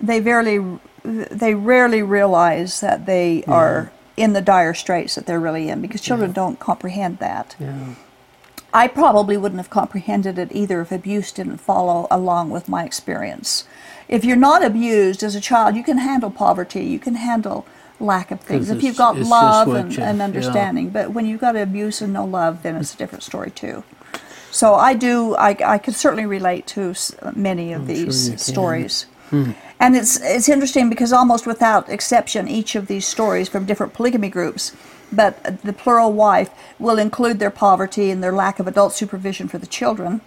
they 0.00 0.20
rarely 0.20 0.78
they 1.04 1.54
rarely 1.54 2.02
realize 2.02 2.80
that 2.80 3.06
they 3.06 3.42
are 3.44 3.90
in 4.16 4.34
the 4.34 4.40
dire 4.40 4.74
straits 4.74 5.16
that 5.16 5.26
they're 5.26 5.40
really 5.40 5.68
in 5.68 5.80
because 5.80 6.00
children 6.00 6.32
don't 6.32 6.60
comprehend 6.60 7.18
that. 7.18 7.56
Yeah. 7.58 7.94
I 8.74 8.88
probably 8.88 9.36
wouldn't 9.36 9.58
have 9.58 9.68
comprehended 9.68 10.38
it 10.38 10.50
either 10.52 10.80
if 10.80 10.92
abuse 10.92 11.32
didn't 11.32 11.58
follow 11.58 12.06
along 12.10 12.50
with 12.50 12.68
my 12.68 12.84
experience. 12.84 13.66
If 14.08 14.24
you're 14.24 14.36
not 14.36 14.64
abused 14.64 15.22
as 15.22 15.34
a 15.34 15.40
child, 15.40 15.76
you 15.76 15.82
can 15.82 15.98
handle 15.98 16.30
poverty, 16.30 16.84
you 16.84 16.98
can 16.98 17.16
handle 17.16 17.66
lack 18.00 18.30
of 18.30 18.40
things. 18.40 18.70
If 18.70 18.82
you've 18.82 18.96
got 18.96 19.18
love 19.18 19.68
and, 19.68 19.96
and 19.98 20.18
yeah. 20.18 20.24
understanding, 20.24 20.90
but 20.90 21.10
when 21.10 21.26
you've 21.26 21.40
got 21.40 21.54
abuse 21.54 22.00
and 22.00 22.12
no 22.12 22.24
love, 22.24 22.62
then 22.62 22.76
it's 22.76 22.94
a 22.94 22.96
different 22.96 23.24
story 23.24 23.50
too. 23.50 23.84
So 24.52 24.74
I 24.74 24.92
do, 24.94 25.34
I, 25.34 25.56
I 25.64 25.78
could 25.78 25.94
certainly 25.94 26.26
relate 26.26 26.66
to 26.68 26.94
many 27.34 27.72
of 27.72 27.82
I'm 27.82 27.86
these 27.88 28.28
can. 28.28 28.38
stories. 28.38 29.06
Hmm. 29.30 29.52
And 29.80 29.96
it's 29.96 30.20
it's 30.20 30.48
interesting 30.48 30.90
because 30.90 31.12
almost 31.12 31.46
without 31.46 31.88
exception, 31.88 32.46
each 32.46 32.76
of 32.76 32.86
these 32.86 33.06
stories 33.06 33.48
from 33.48 33.64
different 33.64 33.94
polygamy 33.94 34.28
groups, 34.28 34.76
but 35.10 35.62
the 35.62 35.72
plural 35.72 36.12
wife 36.12 36.50
will 36.78 36.98
include 36.98 37.38
their 37.38 37.50
poverty 37.50 38.10
and 38.10 38.22
their 38.22 38.30
lack 38.32 38.60
of 38.60 38.68
adult 38.68 38.92
supervision 38.92 39.48
for 39.48 39.58
the 39.58 39.66
children 39.66 40.20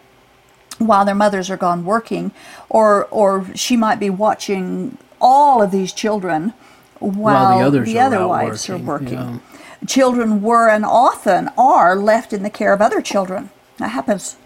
while 0.80 1.06
their 1.06 1.16
mothers 1.16 1.50
are 1.50 1.58
gone 1.58 1.86
working, 1.86 2.32
or 2.68 3.06
or 3.12 3.46
she 3.56 3.78
might 3.78 4.00
be 4.00 4.10
watching 4.10 4.98
all 5.22 5.62
of 5.62 5.72
these 5.72 5.94
children 5.94 6.54
while, 7.00 7.60
the 7.60 7.66
others 7.66 7.94
are 7.94 8.00
other 8.00 8.28
wives 8.28 8.68
working, 8.68 8.84
are 8.84 8.88
working. 8.88 9.42
Children 9.88 10.42
were 10.42 10.68
and 10.70 10.84
often 10.84 11.50
are 11.58 11.96
left 11.96 12.34
in 12.34 12.44
the 12.44 12.50
care 12.50 12.74
of 12.74 12.82
other 12.82 13.02
children. 13.02 13.52
That 13.78 13.90
happens 13.90 14.38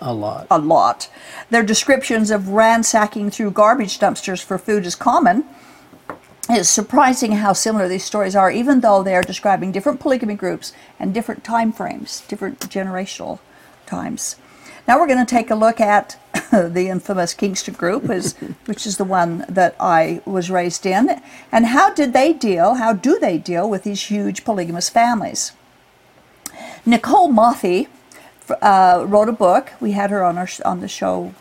A 0.00 0.12
lot. 0.12 0.46
a 0.50 0.58
lot. 0.58 1.08
Their 1.50 1.62
descriptions 1.62 2.30
of 2.30 2.48
ransacking 2.48 3.30
through 3.30 3.50
garbage 3.52 3.98
dumpsters 3.98 4.42
for 4.42 4.58
food 4.58 4.86
is 4.86 4.94
common. 4.94 5.44
It's 6.48 6.68
surprising 6.68 7.32
how 7.32 7.52
similar 7.52 7.88
these 7.88 8.04
stories 8.04 8.34
are, 8.34 8.50
even 8.50 8.80
though 8.80 9.02
they 9.02 9.14
are 9.14 9.22
describing 9.22 9.72
different 9.72 10.00
polygamy 10.00 10.34
groups 10.34 10.72
and 10.98 11.14
different 11.14 11.44
time 11.44 11.72
frames, 11.72 12.22
different 12.28 12.58
generational 12.60 13.38
times. 13.86 14.36
Now 14.88 14.98
we're 14.98 15.06
going 15.06 15.24
to 15.24 15.34
take 15.34 15.50
a 15.50 15.54
look 15.54 15.80
at 15.80 16.18
the 16.50 16.88
infamous 16.88 17.34
Kingston 17.34 17.74
group, 17.74 18.10
is, 18.10 18.32
which 18.66 18.86
is 18.86 18.96
the 18.96 19.04
one 19.04 19.44
that 19.48 19.76
I 19.78 20.20
was 20.24 20.50
raised 20.50 20.84
in, 20.84 21.20
and 21.52 21.66
how 21.66 21.94
did 21.94 22.12
they 22.12 22.32
deal, 22.32 22.74
how 22.74 22.92
do 22.92 23.18
they 23.18 23.38
deal 23.38 23.70
with 23.70 23.84
these 23.84 24.02
huge 24.04 24.44
polygamous 24.44 24.88
families? 24.88 25.52
Nicole 26.84 27.28
Mothie 27.28 27.88
uh, 28.60 29.04
wrote 29.06 29.28
a 29.28 29.32
book. 29.32 29.72
We 29.80 29.92
had 29.92 30.10
her 30.10 30.22
on 30.22 30.38
our 30.38 30.48
on 30.64 30.80
the 30.80 30.88
show 30.88 31.34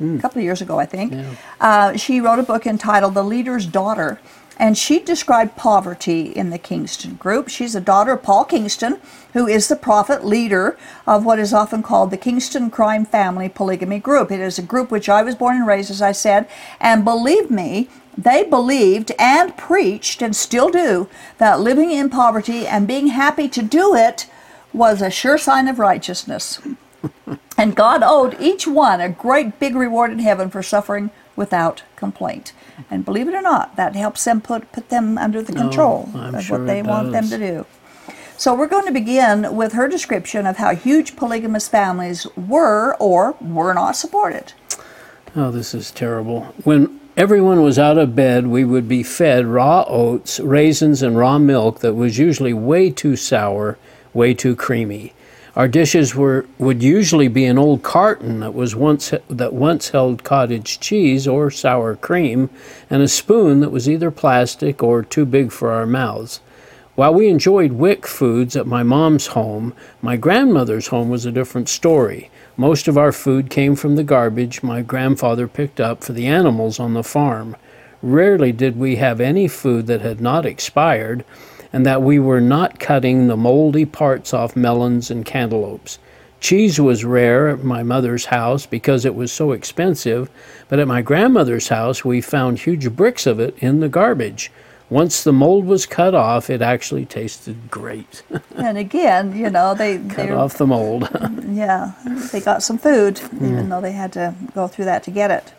a 0.00 0.18
couple 0.18 0.38
of 0.38 0.44
years 0.44 0.60
ago, 0.60 0.78
I 0.78 0.86
think. 0.86 1.12
Yeah. 1.12 1.34
Uh, 1.60 1.96
she 1.96 2.20
wrote 2.20 2.38
a 2.38 2.42
book 2.42 2.66
entitled 2.66 3.14
"The 3.14 3.22
Leader's 3.22 3.66
Daughter," 3.66 4.20
and 4.58 4.76
she 4.76 5.00
described 5.00 5.56
poverty 5.56 6.22
in 6.22 6.50
the 6.50 6.58
Kingston 6.58 7.14
group. 7.14 7.48
She's 7.48 7.74
a 7.74 7.80
daughter 7.80 8.12
of 8.12 8.22
Paul 8.22 8.44
Kingston, 8.44 9.00
who 9.32 9.46
is 9.46 9.68
the 9.68 9.76
prophet 9.76 10.24
leader 10.24 10.76
of 11.06 11.24
what 11.24 11.38
is 11.38 11.52
often 11.52 11.82
called 11.82 12.10
the 12.10 12.16
Kingston 12.16 12.70
Crime 12.70 13.04
Family 13.04 13.48
Polygamy 13.48 13.98
Group. 13.98 14.30
It 14.30 14.40
is 14.40 14.58
a 14.58 14.62
group 14.62 14.90
which 14.90 15.08
I 15.08 15.22
was 15.22 15.34
born 15.34 15.56
and 15.56 15.66
raised, 15.66 15.90
as 15.90 16.02
I 16.02 16.12
said, 16.12 16.48
and 16.80 17.04
believe 17.04 17.50
me. 17.50 17.88
They 18.16 18.44
believed 18.44 19.10
and 19.18 19.56
preached, 19.56 20.22
and 20.22 20.36
still 20.36 20.70
do, 20.70 21.08
that 21.38 21.58
living 21.58 21.90
in 21.90 22.10
poverty 22.10 22.64
and 22.64 22.86
being 22.86 23.08
happy 23.08 23.48
to 23.48 23.60
do 23.60 23.96
it 23.96 24.26
was 24.74 25.00
a 25.00 25.10
sure 25.10 25.38
sign 25.38 25.68
of 25.68 25.78
righteousness. 25.78 26.60
and 27.56 27.76
God 27.76 28.02
owed 28.02 28.36
each 28.40 28.66
one 28.66 29.00
a 29.00 29.08
great 29.08 29.58
big 29.58 29.74
reward 29.74 30.10
in 30.10 30.18
heaven 30.18 30.50
for 30.50 30.62
suffering 30.62 31.10
without 31.36 31.82
complaint. 31.96 32.52
And 32.90 33.04
believe 33.04 33.28
it 33.28 33.34
or 33.34 33.42
not, 33.42 33.76
that 33.76 33.94
helps 33.94 34.24
them 34.24 34.40
put, 34.40 34.70
put 34.72 34.88
them 34.88 35.16
under 35.16 35.42
the 35.42 35.54
oh, 35.54 35.56
control 35.62 36.10
Oh, 36.14 36.34
of 36.34 36.44
sure 36.44 36.58
what 36.58 36.66
they 36.66 36.82
want 36.82 37.12
them 37.12 37.28
to 37.28 37.38
do. 37.38 37.66
So 38.36 38.52
we're 38.54 38.66
going 38.66 38.86
to 38.86 38.92
begin 38.92 39.54
with 39.54 39.74
her 39.74 39.86
description 39.88 40.44
of 40.44 40.56
how 40.56 40.74
huge 40.74 41.14
polygamous 41.14 41.68
families 41.68 42.26
were 42.36 42.96
or 42.98 43.36
were 43.40 43.72
not 43.72 43.96
supported. 43.96 44.52
Oh, 45.36 45.50
this 45.50 45.72
is 45.72 45.92
terrible. 45.92 46.42
When 46.64 47.00
everyone 47.16 47.62
was 47.62 47.78
out 47.78 47.96
of 47.96 48.16
bed, 48.16 48.48
we 48.48 48.64
would 48.64 48.88
be 48.88 49.04
fed 49.04 49.46
raw 49.46 49.84
oats, 49.86 50.40
raisins, 50.40 51.00
and 51.00 51.16
raw 51.16 51.38
milk 51.38 51.78
that 51.80 51.94
was 51.94 52.18
usually 52.18 52.52
way 52.52 52.90
too 52.90 53.14
sour, 53.14 53.78
way 54.14 54.32
too 54.32 54.56
creamy. 54.56 55.12
Our 55.56 55.68
dishes 55.68 56.16
were 56.16 56.46
would 56.58 56.82
usually 56.82 57.28
be 57.28 57.44
an 57.44 57.58
old 57.58 57.82
carton 57.84 58.40
that 58.40 58.54
was 58.54 58.74
once 58.74 59.12
that 59.28 59.52
once 59.52 59.90
held 59.90 60.24
cottage 60.24 60.80
cheese 60.80 61.28
or 61.28 61.50
sour 61.50 61.94
cream, 61.94 62.50
and 62.90 63.02
a 63.02 63.08
spoon 63.08 63.60
that 63.60 63.70
was 63.70 63.88
either 63.88 64.10
plastic 64.10 64.82
or 64.82 65.04
too 65.04 65.24
big 65.24 65.52
for 65.52 65.70
our 65.70 65.86
mouths. 65.86 66.40
While 66.96 67.14
we 67.14 67.28
enjoyed 67.28 67.72
wick 67.72 68.06
foods 68.06 68.56
at 68.56 68.66
my 68.66 68.82
mom's 68.82 69.28
home, 69.28 69.74
my 70.00 70.16
grandmother's 70.16 70.88
home 70.88 71.08
was 71.08 71.26
a 71.26 71.32
different 71.32 71.68
story. 71.68 72.30
Most 72.56 72.88
of 72.88 72.96
our 72.96 73.12
food 73.12 73.50
came 73.50 73.74
from 73.76 73.96
the 73.96 74.04
garbage 74.04 74.62
my 74.62 74.82
grandfather 74.82 75.48
picked 75.48 75.80
up 75.80 76.02
for 76.02 76.12
the 76.12 76.26
animals 76.26 76.80
on 76.80 76.94
the 76.94 77.02
farm. 77.02 77.56
Rarely 78.00 78.52
did 78.52 78.76
we 78.76 78.96
have 78.96 79.20
any 79.20 79.48
food 79.48 79.86
that 79.86 80.02
had 80.02 80.20
not 80.20 80.46
expired, 80.46 81.24
and 81.74 81.84
that 81.84 82.02
we 82.02 82.20
were 82.20 82.40
not 82.40 82.78
cutting 82.78 83.26
the 83.26 83.36
moldy 83.36 83.84
parts 83.84 84.32
off 84.32 84.54
melons 84.54 85.10
and 85.10 85.24
cantaloupes. 85.24 85.98
Cheese 86.38 86.80
was 86.80 87.04
rare 87.04 87.48
at 87.48 87.64
my 87.64 87.82
mother's 87.82 88.26
house 88.26 88.64
because 88.64 89.04
it 89.04 89.16
was 89.16 89.32
so 89.32 89.50
expensive, 89.50 90.30
but 90.68 90.78
at 90.78 90.86
my 90.86 91.02
grandmother's 91.02 91.66
house 91.66 92.04
we 92.04 92.20
found 92.20 92.60
huge 92.60 92.94
bricks 92.94 93.26
of 93.26 93.40
it 93.40 93.56
in 93.58 93.80
the 93.80 93.88
garbage. 93.88 94.52
Once 94.88 95.24
the 95.24 95.32
mold 95.32 95.64
was 95.64 95.84
cut 95.84 96.14
off, 96.14 96.48
it 96.48 96.62
actually 96.62 97.04
tasted 97.06 97.56
great. 97.70 98.22
And 98.56 98.78
again, 98.78 99.36
you 99.36 99.50
know, 99.50 99.74
they 99.74 99.98
cut 99.98 100.30
off 100.30 100.58
the 100.58 100.66
mold. 100.66 101.08
yeah 101.48 101.92
they 102.30 102.40
got 102.40 102.62
some 102.62 102.78
food, 102.78 103.20
even 103.34 103.68
though 103.68 103.80
they 103.80 103.92
had 103.92 104.12
to 104.12 104.32
go 104.54 104.68
through 104.68 104.84
that 104.84 105.02
to 105.02 105.10
get 105.10 105.32
it. 105.32 105.52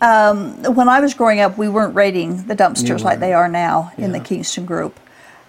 Um, 0.00 0.62
when 0.74 0.88
I 0.88 1.00
was 1.00 1.12
growing 1.14 1.40
up, 1.40 1.58
we 1.58 1.68
weren't 1.68 1.94
raiding 1.94 2.46
the 2.46 2.54
dumpsters 2.54 3.02
like 3.02 3.18
they 3.18 3.32
are 3.32 3.48
now 3.48 3.90
in 3.96 4.12
the 4.12 4.20
Kingston 4.20 4.64
group, 4.64 5.00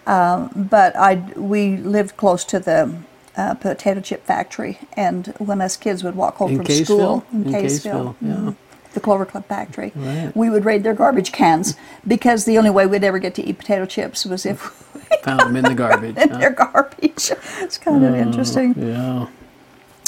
um, 0.07 0.67
but 0.69 0.95
I 0.95 1.15
we 1.35 1.77
lived 1.77 2.17
close 2.17 2.43
to 2.45 2.59
the 2.59 2.93
uh, 3.37 3.53
potato 3.55 3.99
chip 4.01 4.25
factory, 4.25 4.79
and 4.93 5.27
when 5.39 5.61
us 5.61 5.75
kids 5.77 6.03
would 6.03 6.15
walk 6.15 6.35
home 6.37 6.51
In 6.51 6.57
from 6.57 6.65
Kaysville? 6.65 6.83
school 6.85 7.25
In 7.33 7.43
Kaysville, 7.45 8.15
yeah. 8.21 8.33
mhm, 8.33 8.55
the 8.93 8.99
Clover 9.01 9.25
Club 9.25 9.45
factory, 9.47 9.91
Right. 9.95 10.31
we 10.35 10.49
would 10.49 10.63
raid 10.63 10.83
their 10.83 10.93
garbage 10.93 11.31
cans 11.33 11.75
because 12.07 12.45
the 12.45 12.57
only 12.57 12.69
way 12.69 12.85
we'd 12.85 13.03
ever 13.03 13.19
get 13.19 13.35
to 13.35 13.43
eat 13.43 13.57
potato 13.57 13.85
chips 13.85 14.25
was 14.25 14.45
if 14.45 14.59
we 14.93 15.01
Found 15.23 15.39
them 15.41 15.55
in 15.57 15.63
the 15.65 15.73
garbage. 15.75 16.15
in 16.23 16.29
huh? 16.29 16.37
their 16.37 16.51
garbage. 16.51 17.31
It's 17.61 17.77
kind 17.77 18.05
of 18.05 18.15
interesting. 18.15 18.73
Yeah. 18.77 19.27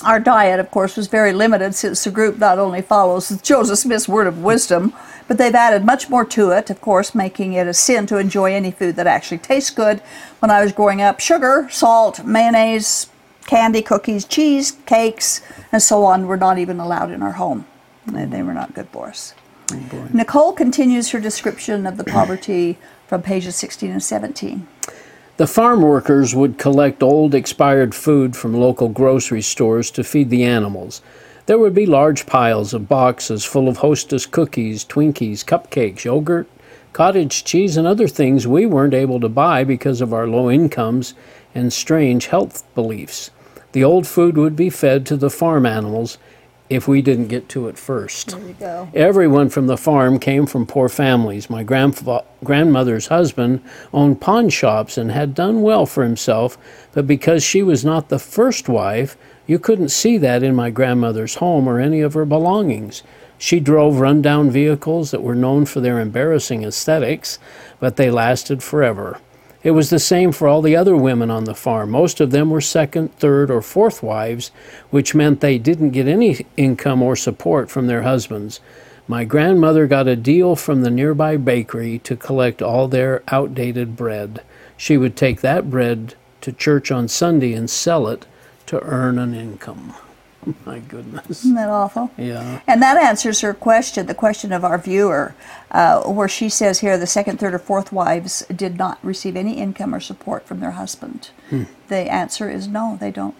Our 0.03 0.19
diet, 0.19 0.59
of 0.59 0.69
course, 0.69 0.95
was 0.95 1.07
very 1.07 1.33
limited 1.33 1.73
since 1.73 2.03
the 2.03 2.11
group 2.11 2.37
not 2.37 2.59
only 2.59 2.81
follows 2.81 3.29
Joseph 3.41 3.79
Smith's 3.79 4.07
word 4.07 4.27
of 4.27 4.43
wisdom, 4.43 4.93
but 5.27 5.37
they've 5.37 5.53
added 5.53 5.83
much 5.83 6.09
more 6.09 6.23
to 6.25 6.51
it, 6.51 6.69
of 6.69 6.79
course, 6.81 7.15
making 7.15 7.53
it 7.53 7.67
a 7.67 7.73
sin 7.73 8.05
to 8.07 8.17
enjoy 8.17 8.53
any 8.53 8.71
food 8.71 8.95
that 8.95 9.07
actually 9.07 9.39
tastes 9.39 9.71
good. 9.71 9.99
When 10.39 10.51
I 10.51 10.63
was 10.63 10.71
growing 10.71 11.01
up, 11.01 11.19
sugar, 11.19 11.67
salt, 11.71 12.23
mayonnaise, 12.23 13.09
candy, 13.47 13.81
cookies, 13.81 14.25
cheese, 14.25 14.77
cakes, 14.85 15.41
and 15.71 15.81
so 15.81 16.03
on 16.03 16.27
were 16.27 16.37
not 16.37 16.59
even 16.59 16.79
allowed 16.79 17.11
in 17.11 17.23
our 17.23 17.33
home. 17.33 17.65
They, 18.05 18.25
they 18.25 18.43
were 18.43 18.53
not 18.53 18.73
good 18.73 18.89
for 18.89 19.07
us. 19.07 19.33
Oh, 19.73 19.79
boy. 19.89 20.07
Nicole 20.13 20.53
continues 20.53 21.09
her 21.09 21.19
description 21.19 21.87
of 21.87 21.97
the 21.97 22.03
poverty 22.03 22.77
from 23.07 23.21
pages 23.21 23.55
16 23.55 23.91
and 23.91 24.03
17. 24.03 24.67
The 25.37 25.45
farm 25.45 25.83
workers 25.83 26.33
would 26.33 26.57
collect 26.57 27.03
old 27.03 27.35
expired 27.35 27.93
food 27.93 28.35
from 28.35 28.55
local 28.55 28.89
grocery 28.89 29.43
stores 29.43 29.91
to 29.91 30.03
feed 30.03 30.31
the 30.31 30.43
animals. 30.43 31.03
There 31.45 31.59
would 31.59 31.75
be 31.75 31.85
large 31.85 32.25
piles 32.25 32.73
of 32.73 32.89
boxes 32.89 33.45
full 33.45 33.67
of 33.67 33.77
hostess 33.77 34.25
cookies, 34.25 34.83
Twinkies, 34.83 35.45
cupcakes, 35.45 36.05
yogurt, 36.05 36.47
cottage 36.91 37.43
cheese, 37.43 37.77
and 37.77 37.85
other 37.85 38.07
things 38.07 38.47
we 38.47 38.65
weren't 38.65 38.95
able 38.95 39.19
to 39.19 39.29
buy 39.29 39.63
because 39.63 40.01
of 40.01 40.11
our 40.11 40.25
low 40.25 40.49
incomes 40.49 41.13
and 41.53 41.71
strange 41.71 42.25
health 42.25 42.63
beliefs. 42.73 43.29
The 43.73 43.83
old 43.83 44.07
food 44.07 44.37
would 44.37 44.55
be 44.55 44.71
fed 44.71 45.05
to 45.05 45.15
the 45.15 45.29
farm 45.29 45.67
animals 45.67 46.17
if 46.69 46.87
we 46.87 47.01
didn't 47.01 47.27
get 47.27 47.47
to 47.49 47.67
it 47.67 47.77
first. 47.77 48.29
There 48.31 48.47
you 48.47 48.53
go. 48.59 48.89
Everyone 48.93 49.49
from 49.49 49.67
the 49.67 49.77
farm 49.77 50.19
came 50.19 50.45
from 50.45 50.65
poor 50.65 50.89
families. 50.89 51.49
My 51.49 51.63
grandfa- 51.63 52.25
grandmother's 52.43 53.07
husband 53.07 53.61
owned 53.93 54.19
pawn 54.19 54.49
shops 54.49 54.97
and 54.97 55.11
had 55.11 55.33
done 55.33 55.61
well 55.61 55.85
for 55.85 56.03
himself, 56.03 56.57
but 56.93 57.07
because 57.07 57.43
she 57.43 57.63
was 57.63 57.85
not 57.85 58.09
the 58.09 58.19
first 58.19 58.67
wife, 58.67 59.17
you 59.45 59.59
couldn't 59.59 59.89
see 59.89 60.17
that 60.17 60.43
in 60.43 60.55
my 60.55 60.69
grandmother's 60.69 61.35
home 61.35 61.67
or 61.67 61.79
any 61.79 62.01
of 62.01 62.13
her 62.13 62.25
belongings. 62.25 63.01
She 63.37 63.59
drove 63.59 63.99
rundown 63.99 64.49
vehicles 64.49 65.11
that 65.11 65.21
were 65.21 65.35
known 65.35 65.65
for 65.65 65.79
their 65.79 65.99
embarrassing 65.99 66.63
aesthetics, 66.63 67.39
but 67.79 67.95
they 67.95 68.09
lasted 68.09 68.63
forever. 68.63 69.19
It 69.67 69.71
was 69.71 69.89
the 69.89 69.99
same 69.99 70.31
for 70.31 70.47
all 70.47 70.61
the 70.61 70.77
other 70.77 70.95
women 70.95 71.29
on 71.29 71.43
the 71.43 71.53
farm. 71.53 71.91
Most 71.91 72.21
of 72.21 72.31
them 72.31 72.51
were 72.51 72.61
second, 72.61 73.13
third, 73.15 73.51
or 73.51 73.61
fourth 73.61 74.01
wives, 74.01 74.49
which 74.91 75.13
meant 75.13 75.41
they 75.41 75.57
didn't 75.57 75.89
get 75.89 76.07
any 76.07 76.45
income 76.55 77.03
or 77.03 77.17
support 77.17 77.69
from 77.69 77.87
their 77.87 78.03
husbands. 78.03 78.61
My 79.09 79.25
grandmother 79.25 79.85
got 79.85 80.07
a 80.07 80.15
deal 80.15 80.55
from 80.55 80.83
the 80.83 80.89
nearby 80.89 81.35
bakery 81.35 81.99
to 82.05 82.15
collect 82.15 82.61
all 82.61 82.87
their 82.87 83.23
outdated 83.27 83.97
bread. 83.97 84.41
She 84.77 84.95
would 84.95 85.17
take 85.17 85.41
that 85.41 85.69
bread 85.69 86.15
to 86.39 86.53
church 86.53 86.89
on 86.89 87.09
Sunday 87.09 87.51
and 87.51 87.69
sell 87.69 88.07
it 88.07 88.25
to 88.67 88.81
earn 88.83 89.19
an 89.19 89.33
income. 89.33 89.95
My 90.65 90.79
goodness. 90.79 91.29
Isn't 91.29 91.55
that 91.55 91.69
awful? 91.69 92.11
Yeah. 92.17 92.61
And 92.67 92.81
that 92.81 92.97
answers 92.97 93.41
her 93.41 93.53
question, 93.53 94.05
the 94.05 94.13
question 94.13 94.51
of 94.51 94.63
our 94.63 94.77
viewer, 94.77 95.35
uh, 95.71 96.03
where 96.03 96.27
she 96.27 96.49
says 96.49 96.79
here 96.79 96.97
the 96.97 97.07
second, 97.07 97.39
third, 97.39 97.53
or 97.53 97.59
fourth 97.59 97.91
wives 97.91 98.45
did 98.55 98.77
not 98.77 98.99
receive 99.03 99.35
any 99.35 99.57
income 99.57 99.93
or 99.93 99.99
support 99.99 100.45
from 100.45 100.59
their 100.59 100.71
husband. 100.71 101.29
The 101.87 102.11
answer 102.11 102.49
is 102.49 102.67
no, 102.67 102.97
they 102.99 103.11
don't. 103.11 103.35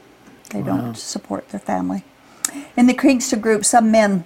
They 0.51 0.61
don't 0.61 0.95
support 0.95 1.49
their 1.49 1.59
family. 1.59 2.03
In 2.77 2.87
the 2.87 2.93
Kingston 2.93 3.41
group, 3.41 3.65
some 3.65 3.91
men 3.91 4.23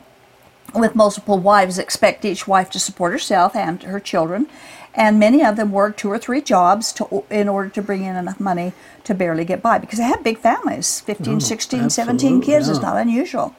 with 0.73 0.95
multiple 0.95 1.39
wives 1.39 1.77
expect 1.77 2.23
each 2.23 2.47
wife 2.47 2.69
to 2.71 2.79
support 2.79 3.11
herself 3.11 3.55
and 3.55 3.81
her 3.83 3.99
children, 3.99 4.47
and 4.93 5.19
many 5.19 5.43
of 5.43 5.55
them 5.55 5.71
work 5.71 5.97
two 5.97 6.09
or 6.09 6.19
three 6.19 6.41
jobs 6.41 6.91
to, 6.93 7.23
in 7.29 7.47
order 7.47 7.69
to 7.69 7.81
bring 7.81 8.03
in 8.03 8.15
enough 8.15 8.39
money 8.39 8.73
to 9.03 9.13
barely 9.13 9.45
get 9.45 9.61
by 9.61 9.77
because 9.77 9.99
they 9.99 10.05
have 10.05 10.23
big 10.23 10.37
families 10.37 11.01
15, 11.01 11.39
16, 11.39 11.89
17 11.89 12.13
absolutely, 12.13 12.45
kids 12.45 12.69
is 12.69 12.79
not 12.79 12.97
unusual. 12.97 13.55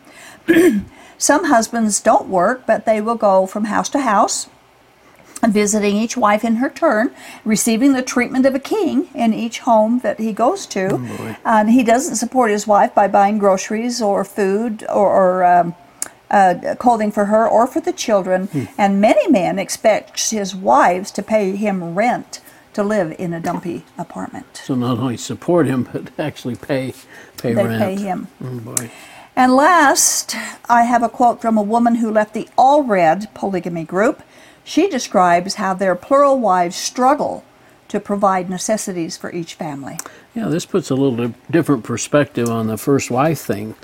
Some 1.19 1.45
husbands 1.45 2.01
don't 2.01 2.29
work, 2.29 2.67
but 2.67 2.85
they 2.85 3.01
will 3.01 3.15
go 3.15 3.47
from 3.47 3.67
house 3.67 3.89
to 3.91 4.01
house, 4.01 4.49
visiting 5.43 5.97
each 5.97 6.17
wife 6.17 6.45
in 6.45 6.57
her 6.57 6.69
turn, 6.69 7.15
receiving 7.45 7.93
the 7.93 8.03
treatment 8.03 8.45
of 8.45 8.55
a 8.55 8.59
king 8.59 9.09
in 9.15 9.33
each 9.33 9.61
home 9.61 10.01
that 10.01 10.19
he 10.19 10.33
goes 10.33 10.67
to. 10.67 10.99
boy. 10.99 11.37
and 11.45 11.71
he 11.71 11.85
doesn't 11.85 12.17
support 12.17 12.51
his 12.51 12.67
wife 12.67 12.95
by 12.95 13.07
buying 13.07 13.39
groceries 13.39 14.03
or 14.03 14.25
food 14.25 14.85
or, 14.89 15.09
or 15.09 15.45
um, 15.45 15.75
uh, 16.33 16.75
clothing 16.79 17.13
for 17.13 17.27
her 17.27 17.47
or 17.47 17.67
for 17.67 17.81
the 17.81 17.93
children. 17.93 18.49
And 18.77 19.01
many 19.01 19.29
men 19.29 19.59
expect 19.59 20.31
his 20.31 20.57
wives 20.57 21.11
to 21.13 21.23
pay 21.23 21.55
him 21.57 21.95
rent 21.95 22.41
to 22.73 22.83
live 22.83 23.15
in 23.19 23.35
a 23.35 23.41
dumpy 23.41 23.85
apartment. 23.99 24.63
So 24.65 24.75
not 24.75 24.99
only 24.99 25.19
support 25.19 25.67
him, 25.67 25.89
but 25.93 26.11
actually 26.19 26.57
pay 26.57 26.95
pay 27.37 27.53
They 27.53 27.65
rent. 27.65 27.83
pay 27.83 27.97
him. 27.97 28.29
Oh 28.43 28.59
boy. 28.61 28.91
And 29.37 29.55
last, 29.55 30.35
I 30.69 30.83
have 30.85 31.03
a 31.03 31.09
quote 31.09 31.41
from 31.41 31.57
a 31.57 31.63
woman 31.63 31.97
who 31.97 32.11
left 32.11 32.35
the 32.35 32.49
Allred 32.59 33.33
polygamy 33.35 33.85
group. 33.85 34.23
She 34.65 34.89
describes 34.89 35.55
how 35.55 35.75
their 35.75 35.95
plural 35.95 36.39
wives 36.39 36.77
struggle 36.77 37.45
to 37.93 38.01
provide 38.01 38.49
necessities 38.49 39.19
for 39.19 39.31
each 39.33 39.53
family. 39.53 39.99
Yeah, 40.35 40.49
this 40.49 40.65
puts 40.65 40.89
a 40.89 40.95
little 40.95 41.29
di- 41.29 41.35
different 41.51 41.85
perspective 41.85 42.49
on 42.49 42.67
the 42.67 42.79
first 42.79 43.11
wife 43.11 43.41
thing. 43.41 43.75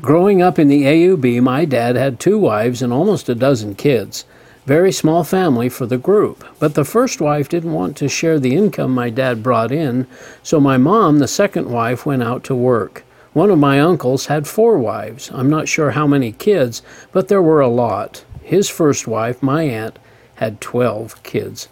Growing 0.00 0.40
up 0.40 0.58
in 0.58 0.68
the 0.68 0.84
AUB, 0.84 1.42
my 1.42 1.66
dad 1.66 1.94
had 1.94 2.18
two 2.18 2.38
wives 2.38 2.80
and 2.80 2.94
almost 2.94 3.28
a 3.28 3.34
dozen 3.34 3.74
kids. 3.74 4.24
Very 4.64 4.90
small 4.90 5.22
family 5.22 5.68
for 5.68 5.84
the 5.84 5.98
group. 5.98 6.46
But 6.58 6.76
the 6.76 6.84
first 6.86 7.20
wife 7.20 7.50
didn't 7.50 7.74
want 7.74 7.94
to 7.98 8.08
share 8.08 8.40
the 8.40 8.56
income 8.56 8.94
my 8.94 9.10
dad 9.10 9.42
brought 9.42 9.70
in, 9.70 10.06
so 10.42 10.58
my 10.58 10.78
mom, 10.78 11.18
the 11.18 11.28
second 11.28 11.70
wife, 11.70 12.06
went 12.06 12.22
out 12.22 12.44
to 12.44 12.54
work. 12.54 13.04
One 13.34 13.50
of 13.50 13.58
my 13.58 13.78
uncles 13.80 14.26
had 14.26 14.48
four 14.48 14.78
wives. 14.78 15.30
I'm 15.30 15.50
not 15.50 15.68
sure 15.68 15.90
how 15.90 16.06
many 16.06 16.32
kids, 16.32 16.80
but 17.12 17.28
there 17.28 17.42
were 17.42 17.60
a 17.60 17.68
lot. 17.68 18.24
His 18.42 18.70
first 18.70 19.06
wife, 19.06 19.42
my 19.42 19.64
aunt, 19.64 19.98
had 20.36 20.62
12 20.62 21.22
kids. 21.22 21.68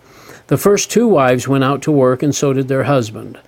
The 0.48 0.56
first 0.56 0.92
two 0.92 1.08
wives 1.08 1.48
went 1.48 1.64
out 1.64 1.82
to 1.82 1.90
work, 1.90 2.22
and 2.22 2.32
so 2.32 2.52
did 2.52 2.68
their 2.68 2.84
husband. 2.84 3.40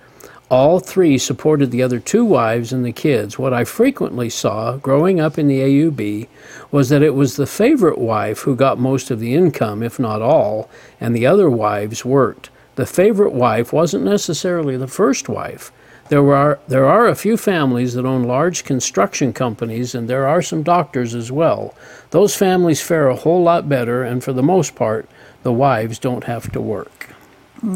All 0.49 0.81
three 0.81 1.17
supported 1.17 1.71
the 1.71 1.81
other 1.81 1.99
two 1.99 2.25
wives 2.25 2.73
and 2.73 2.83
the 2.83 2.91
kids. 2.91 3.39
What 3.39 3.53
I 3.53 3.63
frequently 3.63 4.29
saw 4.29 4.75
growing 4.75 5.17
up 5.17 5.37
in 5.37 5.47
the 5.47 5.61
AUB 5.61 6.27
was 6.71 6.89
that 6.89 7.01
it 7.01 7.15
was 7.15 7.37
the 7.37 7.47
favorite 7.47 7.99
wife 7.99 8.39
who 8.39 8.53
got 8.53 8.79
most 8.79 9.11
of 9.11 9.21
the 9.21 9.33
income, 9.33 9.81
if 9.81 9.97
not 9.97 10.21
all, 10.21 10.69
and 10.99 11.15
the 11.15 11.25
other 11.25 11.49
wives 11.49 12.03
worked. 12.03 12.49
The 12.75 12.85
favorite 12.85 13.33
wife 13.33 13.71
wasn't 13.71 14.03
necessarily 14.03 14.75
the 14.75 14.87
first 14.87 15.29
wife. 15.29 15.71
There 16.09 16.33
are, 16.35 16.59
there 16.67 16.85
are 16.85 17.07
a 17.07 17.15
few 17.15 17.37
families 17.37 17.93
that 17.93 18.05
own 18.05 18.23
large 18.23 18.65
construction 18.65 19.31
companies, 19.31 19.95
and 19.95 20.09
there 20.09 20.27
are 20.27 20.41
some 20.41 20.63
doctors 20.63 21.15
as 21.15 21.31
well. 21.31 21.73
Those 22.09 22.35
families 22.35 22.81
fare 22.81 23.07
a 23.07 23.15
whole 23.15 23.43
lot 23.43 23.69
better, 23.69 24.03
and 24.03 24.21
for 24.23 24.33
the 24.33 24.43
most 24.43 24.75
part, 24.75 25.07
the 25.43 25.53
wives 25.53 25.99
don't 25.99 26.23
have 26.25 26.51
to 26.51 26.61
work. 26.61 27.09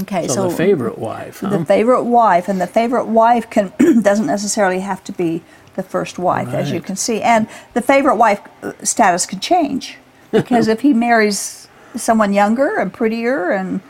Okay, 0.04 0.28
So, 0.28 0.34
so, 0.36 0.50
the 0.50 0.56
favorite 0.56 0.98
wife, 0.98 1.42
huh? 1.42 1.50
the 1.58 1.66
favorite 1.66 2.04
wife, 2.04 2.48
and 2.48 2.60
the 2.62 2.68
favorite 2.68 3.06
wife 3.06 3.50
can 3.50 3.74
doesn't 4.02 4.28
necessarily 4.28 4.80
have 4.80 5.04
to 5.06 5.12
be 5.12 5.44
the 5.76 5.84
first 5.84 6.18
wife, 6.20 6.50
as 6.54 6.72
you 6.72 6.80
can 6.80 6.96
see. 6.96 7.22
And 7.22 7.48
the 7.74 7.82
favorite 7.82 8.16
wife 8.16 8.40
uh, 8.62 8.74
status 8.84 9.26
can 9.26 9.40
change 9.42 9.98
because 10.32 10.68
if 10.68 10.82
he 10.82 10.94
marries 10.94 11.68
someone 11.96 12.32
younger 12.34 12.78
and 12.78 12.94
prettier, 12.94 13.52
and 13.52 13.82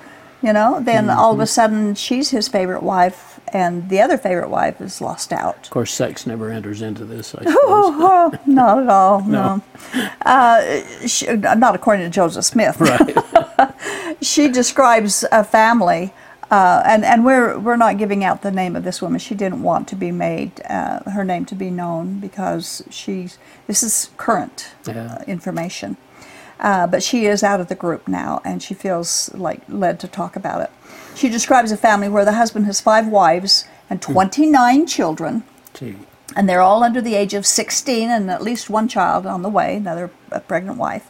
you 0.41 0.51
know, 0.53 0.79
then 0.81 1.09
all 1.09 1.31
Mm-hmm. 1.33 1.41
of 1.41 1.43
a 1.43 1.47
sudden 1.47 1.95
she's 1.95 2.29
his 2.31 2.47
favorite 2.47 2.81
wife, 2.83 3.39
and 3.53 3.88
the 3.89 4.01
other 4.01 4.17
favorite 4.17 4.49
wife 4.49 4.81
is 4.81 4.99
lost 4.99 5.31
out. 5.31 5.65
Of 5.65 5.69
course, 5.69 5.93
sex 5.93 6.25
never 6.25 6.49
enters 6.49 6.81
into 6.81 7.05
this, 7.05 7.36
I 7.36 7.39
suppose. 7.43 7.53
Oh, 7.55 8.33
not 8.47 8.79
at 8.81 8.89
all. 8.89 9.21
No, 9.21 9.62
Uh, 10.25 10.81
she, 11.05 11.27
not 11.36 11.75
according 11.75 12.05
to 12.05 12.09
Joseph 12.09 12.45
Smith. 12.45 12.79
right. 12.81 13.15
she 14.21 14.47
describes 14.49 15.26
a 15.32 15.43
family 15.43 16.12
Uh, 16.52 16.84
and 16.86 17.04
and 17.06 17.26
we're 17.26 17.58
we're 17.65 17.78
not 17.86 17.97
giving 17.97 18.23
out 18.23 18.41
the 18.41 18.52
name 18.52 18.78
of 18.78 18.84
this 18.84 19.02
woman. 19.02 19.19
She 19.19 19.36
didn't 19.36 19.63
want 19.63 19.88
to 19.89 19.95
be 19.95 20.12
made 20.12 20.52
uh, 20.69 20.99
her 21.15 21.23
name 21.23 21.45
to 21.45 21.56
be 21.56 21.69
known 21.71 22.19
because 22.19 22.84
she's 22.89 23.38
this 23.67 23.82
is 23.84 24.10
current 24.17 24.67
Yeah. 24.86 24.93
uh, 24.93 25.23
information. 25.28 25.95
Uh, 26.60 26.86
but 26.91 27.02
she 27.04 27.17
is 27.34 27.43
out 27.43 27.60
of 27.62 27.67
the 27.67 27.76
group 27.76 28.08
now, 28.08 28.39
and 28.45 28.62
she 28.62 28.73
feels 28.76 29.32
like 29.34 29.62
led 29.67 29.99
to 29.99 30.08
talk 30.08 30.36
about 30.36 30.62
it. 30.62 30.69
She 31.15 31.30
describes 31.30 31.71
a 31.71 31.78
family 31.78 32.10
where 32.10 32.26
the 32.26 32.38
husband 32.38 32.65
has 32.65 32.82
five 32.82 33.08
wives 33.08 33.65
and 33.89 33.99
29 34.02 34.86
children, 34.88 35.43
Gee. 35.73 35.95
and 36.36 36.47
they're 36.47 36.62
all 36.62 36.84
under 36.84 37.02
the 37.02 37.15
age 37.15 37.34
of 37.38 37.45
16, 37.45 38.10
and 38.12 38.30
at 38.30 38.41
least 38.41 38.69
one 38.69 38.88
child 38.88 39.26
on 39.26 39.41
the 39.41 39.49
way, 39.49 39.76
another 39.78 40.10
a 40.32 40.39
pregnant 40.39 40.78
wife. 40.78 41.04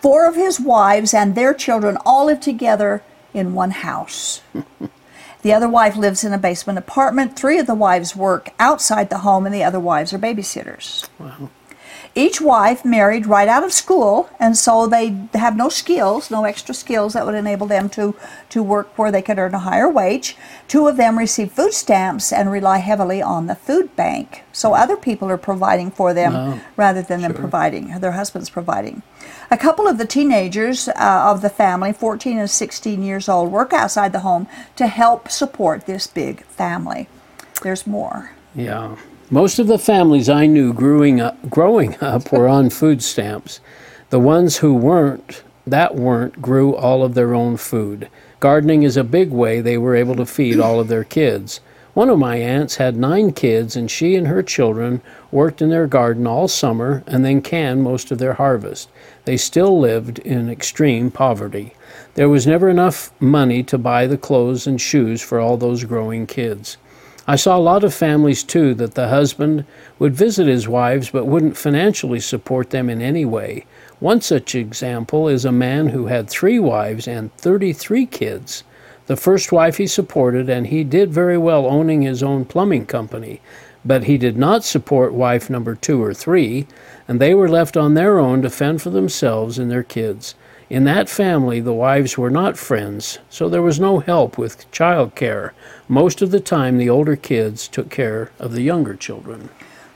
Four 0.00 0.26
of 0.26 0.36
his 0.36 0.60
wives 0.60 1.12
and 1.12 1.34
their 1.34 1.54
children 1.54 1.98
all 2.06 2.26
live 2.26 2.40
together 2.40 3.02
in 3.34 3.54
one 3.54 3.72
house. 3.72 4.42
the 5.42 5.52
other 5.52 5.68
wife 5.68 5.96
lives 5.96 6.24
in 6.24 6.32
a 6.32 6.38
basement 6.38 6.78
apartment. 6.78 7.36
Three 7.36 7.58
of 7.58 7.66
the 7.66 7.74
wives 7.74 8.14
work 8.14 8.50
outside 8.58 9.10
the 9.10 9.18
home, 9.18 9.44
and 9.46 9.54
the 9.54 9.64
other 9.64 9.80
wives 9.80 10.12
are 10.12 10.18
babysitters. 10.18 11.08
Wow. 11.18 11.50
Each 12.14 12.40
wife 12.40 12.84
married 12.84 13.26
right 13.26 13.48
out 13.48 13.62
of 13.64 13.72
school, 13.72 14.28
and 14.40 14.56
so 14.56 14.86
they 14.86 15.14
have 15.34 15.56
no 15.56 15.68
skills, 15.68 16.30
no 16.30 16.44
extra 16.44 16.74
skills 16.74 17.12
that 17.12 17.24
would 17.26 17.34
enable 17.34 17.66
them 17.66 17.88
to, 17.90 18.16
to 18.48 18.62
work 18.62 18.96
where 18.98 19.12
they 19.12 19.22
could 19.22 19.38
earn 19.38 19.54
a 19.54 19.58
higher 19.60 19.88
wage. 19.88 20.36
Two 20.68 20.88
of 20.88 20.96
them 20.96 21.18
receive 21.18 21.52
food 21.52 21.72
stamps 21.74 22.32
and 22.32 22.50
rely 22.50 22.78
heavily 22.78 23.20
on 23.22 23.46
the 23.46 23.54
food 23.54 23.94
bank. 23.94 24.42
So 24.52 24.74
other 24.74 24.96
people 24.96 25.30
are 25.30 25.36
providing 25.36 25.90
for 25.90 26.12
them 26.14 26.32
Wow. 26.32 26.60
rather 26.76 27.02
than 27.02 27.20
them 27.22 27.34
providing, 27.34 28.00
their 28.00 28.12
husbands 28.12 28.48
providing. 28.50 29.02
A 29.50 29.56
couple 29.56 29.88
of 29.88 29.96
the 29.96 30.06
teenagers 30.06 30.88
uh, 30.88 30.92
of 30.96 31.40
the 31.40 31.48
family, 31.48 31.92
14 31.92 32.38
and 32.38 32.50
16 32.50 33.02
years 33.02 33.28
old, 33.28 33.50
work 33.50 33.72
outside 33.72 34.12
the 34.12 34.20
home 34.20 34.46
to 34.76 34.86
help 34.86 35.30
support 35.30 35.86
this 35.86 36.06
big 36.06 36.44
family. 36.44 37.08
There's 37.62 37.86
more. 37.86 38.32
Yeah. 38.54 38.96
Most 39.30 39.58
of 39.58 39.66
the 39.66 39.78
families 39.78 40.28
I 40.28 40.46
knew 40.46 40.72
growing 40.72 41.20
up, 41.20 41.48
growing 41.48 41.96
up 42.00 42.30
were 42.30 42.46
on 42.46 42.68
food 42.68 43.02
stamps. 43.02 43.60
The 44.10 44.20
ones 44.20 44.58
who 44.58 44.74
weren't, 44.74 45.42
that 45.66 45.94
weren't, 45.94 46.42
grew 46.42 46.74
all 46.74 47.02
of 47.02 47.14
their 47.14 47.34
own 47.34 47.56
food. 47.56 48.10
Gardening 48.40 48.82
is 48.82 48.96
a 48.96 49.04
big 49.04 49.30
way 49.30 49.60
they 49.60 49.78
were 49.78 49.96
able 49.96 50.14
to 50.16 50.26
feed 50.26 50.60
all 50.60 50.78
of 50.78 50.88
their 50.88 51.04
kids. 51.04 51.60
One 51.94 52.10
of 52.10 52.18
my 52.18 52.36
aunts 52.36 52.76
had 52.76 52.96
nine 52.96 53.32
kids, 53.32 53.74
and 53.74 53.90
she 53.90 54.14
and 54.14 54.26
her 54.28 54.42
children 54.42 55.00
worked 55.32 55.60
in 55.60 55.70
their 55.70 55.86
garden 55.86 56.26
all 56.26 56.46
summer 56.46 57.02
and 57.06 57.24
then 57.24 57.42
canned 57.42 57.82
most 57.82 58.10
of 58.10 58.18
their 58.18 58.34
harvest. 58.34 58.88
They 59.24 59.36
still 59.36 59.78
lived 59.78 60.18
in 60.20 60.48
extreme 60.48 61.10
poverty. 61.10 61.74
There 62.14 62.28
was 62.28 62.46
never 62.46 62.68
enough 62.68 63.10
money 63.20 63.62
to 63.64 63.78
buy 63.78 64.06
the 64.06 64.18
clothes 64.18 64.66
and 64.66 64.80
shoes 64.80 65.22
for 65.22 65.40
all 65.40 65.56
those 65.56 65.84
growing 65.84 66.26
kids. 66.26 66.76
I 67.26 67.36
saw 67.36 67.58
a 67.58 67.60
lot 67.60 67.84
of 67.84 67.92
families 67.92 68.42
too 68.42 68.72
that 68.76 68.94
the 68.94 69.08
husband 69.08 69.66
would 69.98 70.14
visit 70.14 70.46
his 70.46 70.66
wives 70.66 71.10
but 71.10 71.26
wouldn't 71.26 71.58
financially 71.58 72.20
support 72.20 72.70
them 72.70 72.88
in 72.88 73.02
any 73.02 73.26
way. 73.26 73.66
One 74.00 74.22
such 74.22 74.54
example 74.54 75.28
is 75.28 75.44
a 75.44 75.52
man 75.52 75.88
who 75.88 76.06
had 76.06 76.30
three 76.30 76.58
wives 76.58 77.06
and 77.06 77.34
33 77.36 78.06
kids. 78.06 78.64
The 79.08 79.16
first 79.16 79.52
wife 79.52 79.78
he 79.78 79.86
supported, 79.86 80.50
and 80.50 80.66
he 80.66 80.84
did 80.84 81.14
very 81.14 81.38
well 81.38 81.64
owning 81.64 82.02
his 82.02 82.22
own 82.22 82.44
plumbing 82.44 82.84
company, 82.84 83.40
but 83.82 84.04
he 84.04 84.18
did 84.18 84.36
not 84.36 84.64
support 84.64 85.14
wife 85.14 85.48
number 85.48 85.74
two 85.74 86.04
or 86.04 86.12
three, 86.12 86.66
and 87.08 87.18
they 87.18 87.32
were 87.32 87.48
left 87.48 87.74
on 87.74 87.94
their 87.94 88.18
own 88.18 88.42
to 88.42 88.50
fend 88.50 88.82
for 88.82 88.90
themselves 88.90 89.58
and 89.58 89.70
their 89.70 89.82
kids. 89.82 90.34
In 90.68 90.84
that 90.84 91.08
family, 91.08 91.58
the 91.58 91.72
wives 91.72 92.18
were 92.18 92.28
not 92.28 92.58
friends, 92.58 93.18
so 93.30 93.48
there 93.48 93.62
was 93.62 93.80
no 93.80 94.00
help 94.00 94.36
with 94.36 94.70
child 94.72 95.14
care. 95.14 95.54
Most 95.88 96.20
of 96.20 96.30
the 96.30 96.38
time, 96.38 96.76
the 96.76 96.90
older 96.90 97.16
kids 97.16 97.66
took 97.66 97.88
care 97.88 98.30
of 98.38 98.52
the 98.52 98.60
younger 98.60 98.94
children. 98.94 99.48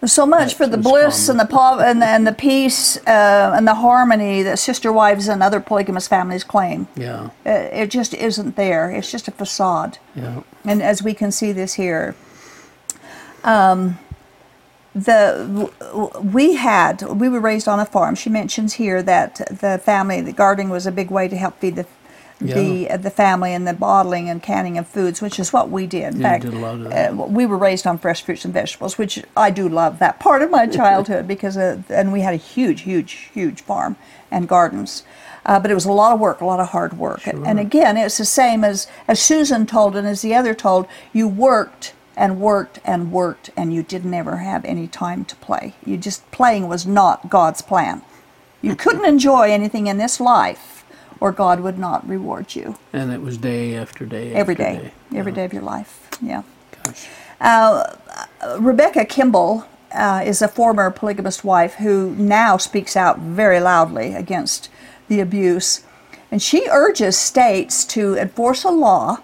So 0.04 0.26
much 0.26 0.54
for 0.54 0.66
the 0.66 0.76
bliss 0.78 1.28
and 1.28 1.38
the 1.38 1.44
pov- 1.44 1.80
and 1.80 2.02
the, 2.02 2.06
and 2.06 2.26
the 2.26 2.32
peace 2.32 2.96
uh, 3.06 3.52
and 3.56 3.68
the 3.68 3.74
harmony 3.74 4.42
that 4.42 4.58
sister 4.58 4.92
wives 4.92 5.28
and 5.28 5.42
other 5.44 5.60
polygamous 5.60 6.08
families 6.08 6.42
claim. 6.42 6.88
Yeah, 6.96 7.30
Uh, 7.46 7.50
it 7.72 7.86
just 7.88 8.12
isn't 8.12 8.56
there. 8.56 8.90
It's 8.90 9.12
just 9.12 9.28
a 9.28 9.30
facade. 9.30 9.98
yeah, 10.16 10.40
And 10.64 10.82
as 10.82 11.04
we 11.04 11.14
can 11.14 11.30
see 11.30 11.52
this 11.52 11.74
here, 11.74 12.16
um, 13.44 13.98
the 14.94 15.70
we 16.20 16.56
had 16.56 17.02
we 17.02 17.28
were 17.28 17.40
raised 17.40 17.68
on 17.68 17.78
a 17.80 17.86
farm. 17.86 18.14
She 18.16 18.28
mentions 18.28 18.74
here 18.74 19.02
that 19.04 19.36
the 19.60 19.80
family, 19.84 20.20
the 20.20 20.32
gardening 20.32 20.68
was 20.68 20.84
a 20.86 20.92
big 20.92 21.10
way 21.10 21.28
to 21.28 21.36
help 21.36 21.60
feed 21.60 21.76
the 21.76 21.86
the 22.46 22.90
uh, 22.90 22.96
the 22.98 23.10
family 23.10 23.52
and 23.54 23.66
the 23.66 23.74
bottling 23.74 24.28
and 24.30 24.42
canning 24.42 24.78
of 24.78 24.88
foods, 24.88 25.22
which 25.22 25.38
is 25.40 25.52
what 25.52 25.70
we 25.70 25.86
did. 25.86 26.14
In 26.14 26.20
Yeah, 26.20 26.28
fact, 26.30 26.44
did 26.44 26.54
a 26.54 26.58
lot 26.58 26.74
of 26.76 26.84
that. 26.84 27.10
uh, 27.12 27.14
we 27.14 27.46
were 27.46 27.58
raised 27.58 27.86
on 27.86 27.98
fresh 27.98 28.22
fruits 28.22 28.44
and 28.44 28.54
vegetables, 28.54 28.98
which 28.98 29.22
I 29.36 29.50
do 29.50 29.68
love 29.68 29.98
that 30.00 30.20
part 30.20 30.42
of 30.42 30.50
my 30.50 30.66
childhood 30.80 31.28
because 31.28 31.56
uh, 31.56 31.82
and 31.88 32.12
we 32.12 32.20
had 32.22 32.34
a 32.34 32.38
huge, 32.38 32.82
huge, 32.82 33.30
huge 33.34 33.62
farm 33.62 33.96
and 34.30 34.48
gardens. 34.48 35.04
Uh, 35.44 35.58
but 35.60 35.70
it 35.70 35.74
was 35.74 35.84
a 35.86 35.92
lot 35.92 36.12
of 36.12 36.20
work, 36.20 36.40
a 36.40 36.44
lot 36.44 36.60
of 36.60 36.68
hard 36.70 36.98
work. 36.98 37.26
And 37.26 37.58
again, 37.58 37.96
it's 37.96 38.18
the 38.18 38.24
same 38.24 38.64
as 38.64 38.86
as 39.08 39.20
Susan 39.20 39.66
told 39.66 39.96
and 39.96 40.06
as 40.06 40.22
the 40.22 40.34
other 40.34 40.54
told. 40.54 40.86
You 41.12 41.28
worked 41.28 41.94
and 42.16 42.40
worked 42.40 42.78
and 42.84 43.10
worked, 43.12 43.50
and 43.56 43.72
you 43.74 43.82
didn't 43.82 44.14
ever 44.14 44.36
have 44.38 44.64
any 44.64 44.86
time 44.86 45.24
to 45.26 45.36
play. 45.36 45.74
You 45.84 45.96
just 45.96 46.30
playing 46.30 46.68
was 46.68 46.86
not 46.86 47.28
God's 47.30 47.62
plan. 47.62 48.02
You 48.62 48.76
couldn't 48.76 49.04
enjoy 49.14 49.50
anything 49.50 49.86
in 49.88 49.98
this 49.98 50.20
life, 50.20 50.81
or 51.22 51.30
God 51.30 51.60
would 51.60 51.78
not 51.78 52.06
reward 52.08 52.56
you 52.56 52.76
and 52.92 53.12
it 53.12 53.20
was 53.20 53.38
day 53.38 53.76
after 53.76 54.04
day. 54.04 54.34
every 54.34 54.54
after 54.54 54.64
day, 54.64 54.92
every 55.14 55.30
day 55.30 55.44
of 55.44 55.52
your 55.52 55.62
life. 55.62 56.08
Yeah. 56.20 56.42
Gosh. 56.82 57.06
Uh, 57.40 57.94
Rebecca 58.58 59.04
Kimball 59.04 59.64
uh, 59.94 60.22
is 60.24 60.42
a 60.42 60.48
former 60.48 60.90
polygamist 60.90 61.44
wife 61.44 61.74
who 61.74 62.10
now 62.16 62.56
speaks 62.56 62.96
out 62.96 63.20
very 63.20 63.60
loudly 63.60 64.14
against 64.14 64.68
the 65.06 65.20
abuse. 65.20 65.84
And 66.32 66.42
she 66.42 66.66
urges 66.68 67.16
states 67.16 67.84
to 67.86 68.16
enforce 68.16 68.64
a 68.64 68.70
law 68.70 69.18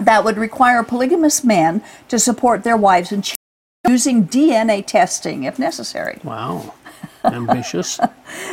that 0.00 0.24
would 0.24 0.38
require 0.38 0.82
polygamous 0.82 1.44
men 1.44 1.82
to 2.08 2.18
support 2.18 2.64
their 2.64 2.76
wives 2.78 3.12
and 3.12 3.22
children 3.22 3.36
using 3.86 4.26
DNA 4.26 4.86
testing 4.86 5.44
if 5.44 5.58
necessary. 5.58 6.20
Wow, 6.24 6.72
ambitious. 7.24 7.98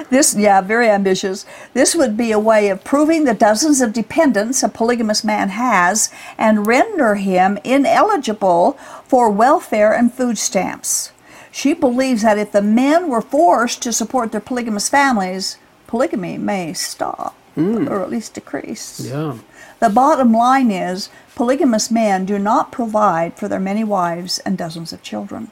This, 0.10 0.36
yeah, 0.36 0.60
very 0.62 0.90
ambitious. 0.90 1.46
This 1.74 1.96
would 1.96 2.18
be 2.18 2.32
a 2.32 2.40
way 2.40 2.70
of 2.70 2.84
proving 2.84 3.24
the 3.24 3.34
dozens 3.34 3.80
of 3.80 3.94
dependents 3.94 4.64
a 4.64 4.70
polygamous 4.70 5.24
man 5.24 5.50
has 5.50 6.12
and 6.38 6.68
render 6.68 7.16
him 7.16 7.60
ineligible 7.64 8.74
for 9.06 9.30
welfare 9.30 9.94
and 9.94 10.14
food 10.14 10.38
stamps. 10.38 11.12
She 11.52 11.74
believes 11.74 12.24
that 12.24 12.38
if 12.38 12.52
the 12.52 12.62
men 12.62 13.08
were 13.08 13.22
forced 13.22 13.82
to 13.84 13.94
support 13.94 14.32
their 14.32 14.42
polygamous 14.42 14.90
families, 14.90 15.58
polygamy 15.88 16.38
may 16.38 16.74
stop 16.74 17.36
hmm. 17.56 17.88
or 17.88 18.02
at 18.02 18.10
least 18.10 18.34
decrease. 18.34 19.00
Yeah, 19.00 19.38
The 19.80 19.90
bottom 19.90 20.34
line 20.34 20.72
is 20.72 21.10
polygamous 21.36 21.90
men 21.90 22.26
do 22.26 22.38
not 22.40 22.72
provide 22.72 23.36
for 23.36 23.48
their 23.48 23.60
many 23.60 23.84
wives 23.84 24.40
and 24.40 24.58
dozens 24.58 24.94
of 24.94 25.04
children. 25.04 25.52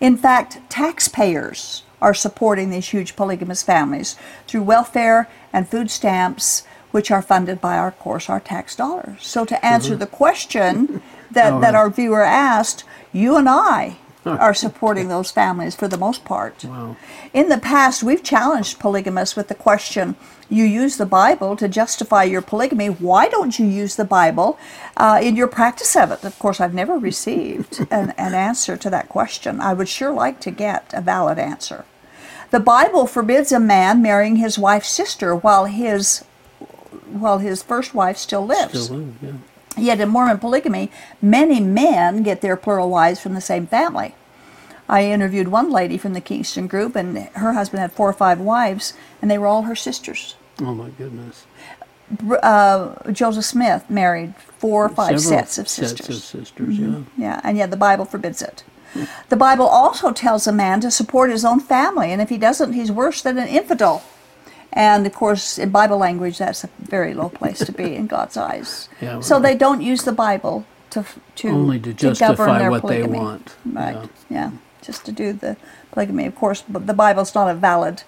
In 0.00 0.16
fact, 0.16 0.58
taxpayers 0.68 1.84
are 2.02 2.12
supporting 2.12 2.68
these 2.68 2.88
huge 2.88 3.16
polygamous 3.16 3.62
families 3.62 4.16
through 4.46 4.62
welfare 4.64 5.28
and 5.52 5.68
food 5.68 5.90
stamps, 5.90 6.64
which 6.90 7.10
are 7.10 7.22
funded 7.22 7.60
by, 7.60 7.78
our, 7.78 7.88
of 7.88 7.98
course, 7.98 8.28
our 8.28 8.40
tax 8.40 8.76
dollars. 8.76 9.24
So, 9.24 9.46
to 9.46 9.64
answer 9.64 9.96
the 9.96 10.06
question 10.06 11.00
that, 11.30 11.60
that 11.62 11.74
our 11.74 11.88
viewer 11.88 12.22
asked, 12.22 12.84
you 13.12 13.36
and 13.36 13.48
I 13.48 13.96
are 14.24 14.54
supporting 14.54 15.08
those 15.08 15.30
families 15.30 15.74
for 15.74 15.88
the 15.88 15.96
most 15.96 16.24
part. 16.24 16.64
Wow. 16.64 16.96
In 17.32 17.48
the 17.48 17.58
past, 17.58 18.02
we've 18.02 18.22
challenged 18.22 18.78
polygamists 18.78 19.36
with 19.36 19.48
the 19.48 19.54
question 19.54 20.16
you 20.48 20.64
use 20.64 20.96
the 20.96 21.06
Bible 21.06 21.56
to 21.56 21.66
justify 21.66 22.24
your 22.24 22.42
polygamy. 22.42 22.88
Why 22.88 23.28
don't 23.28 23.58
you 23.58 23.66
use 23.66 23.96
the 23.96 24.04
Bible 24.04 24.58
uh, 24.96 25.18
in 25.22 25.34
your 25.34 25.48
practice 25.48 25.96
of 25.96 26.10
it? 26.10 26.24
Of 26.24 26.38
course, 26.38 26.60
I've 26.60 26.74
never 26.74 26.98
received 26.98 27.86
an, 27.90 28.10
an 28.18 28.34
answer 28.34 28.76
to 28.76 28.90
that 28.90 29.08
question. 29.08 29.60
I 29.60 29.72
would 29.72 29.88
sure 29.88 30.12
like 30.12 30.40
to 30.42 30.50
get 30.50 30.92
a 30.92 31.00
valid 31.00 31.38
answer. 31.38 31.84
The 32.52 32.60
Bible 32.60 33.06
forbids 33.06 33.50
a 33.50 33.58
man 33.58 34.02
marrying 34.02 34.36
his 34.36 34.58
wife's 34.58 34.90
sister 34.90 35.34
while 35.34 35.64
his 35.64 36.22
while 37.10 37.38
his 37.38 37.62
first 37.62 37.94
wife 37.94 38.18
still 38.18 38.46
lives. 38.46 38.84
still 38.84 38.98
live, 38.98 39.14
yeah. 39.22 39.32
Yet 39.76 40.00
in 40.00 40.10
Mormon 40.10 40.38
polygamy, 40.38 40.90
many 41.22 41.60
men 41.60 42.22
get 42.22 42.42
their 42.42 42.56
plural 42.56 42.90
wives 42.90 43.20
from 43.20 43.32
the 43.32 43.40
same 43.40 43.66
family. 43.66 44.14
I 44.86 45.06
interviewed 45.06 45.48
one 45.48 45.70
lady 45.70 45.96
from 45.96 46.12
the 46.12 46.20
Kingston 46.20 46.66
group, 46.66 46.94
and 46.94 47.16
her 47.34 47.54
husband 47.54 47.80
had 47.80 47.92
four 47.92 48.10
or 48.10 48.12
five 48.12 48.38
wives, 48.38 48.92
and 49.22 49.30
they 49.30 49.38
were 49.38 49.46
all 49.46 49.62
her 49.62 49.76
sisters. 49.76 50.36
Oh 50.60 50.74
my 50.74 50.90
goodness. 50.90 51.46
Uh, 52.42 53.10
Joseph 53.10 53.46
Smith 53.46 53.88
married 53.88 54.36
four 54.36 54.84
or 54.84 54.88
five 54.90 55.18
Several 55.20 55.40
sets 55.40 55.56
of 55.56 55.68
sisters. 55.68 56.06
Sets 56.06 56.34
of 56.34 56.46
sisters, 56.46 56.78
yeah. 56.78 57.00
Yeah, 57.16 57.40
and 57.42 57.56
yet 57.56 57.70
the 57.70 57.78
Bible 57.78 58.04
forbids 58.04 58.42
it. 58.42 58.64
The 59.28 59.36
Bible 59.36 59.66
also 59.66 60.12
tells 60.12 60.46
a 60.46 60.52
man 60.52 60.80
to 60.80 60.90
support 60.90 61.30
his 61.30 61.44
own 61.44 61.60
family, 61.60 62.12
and 62.12 62.20
if 62.20 62.28
he 62.28 62.38
doesn't, 62.38 62.72
he's 62.74 62.92
worse 62.92 63.22
than 63.22 63.38
an 63.38 63.48
infidel. 63.48 64.02
And 64.72 65.06
of 65.06 65.12
course, 65.12 65.58
in 65.58 65.70
Bible 65.70 65.98
language, 65.98 66.38
that's 66.38 66.64
a 66.64 66.70
very 66.78 67.12
low 67.14 67.28
place 67.28 67.58
to 67.58 67.72
be 67.72 67.94
in 67.94 68.06
God's 68.06 68.36
eyes. 68.36 68.88
Yeah, 69.00 69.20
so 69.20 69.34
right. 69.36 69.42
they 69.42 69.54
don't 69.54 69.82
use 69.82 70.04
the 70.04 70.12
Bible 70.12 70.64
to 70.90 71.04
to 71.36 71.48
Only 71.48 71.78
to 71.80 71.92
govern 71.92 72.14
justify 72.14 72.58
their 72.58 72.70
what 72.70 72.82
they 72.86 73.00
polygamy. 73.02 73.18
want. 73.18 73.56
Right. 73.64 73.94
Yeah. 74.30 74.36
Yeah. 74.36 74.50
Just 74.82 75.04
to 75.06 75.12
do 75.12 75.32
the 75.32 75.56
polygamy. 75.92 76.26
Of 76.26 76.34
course, 76.34 76.62
but 76.68 76.86
the 76.86 76.94
Bible's 76.94 77.34
not 77.34 77.48
a 77.50 77.54
valid 77.54 78.02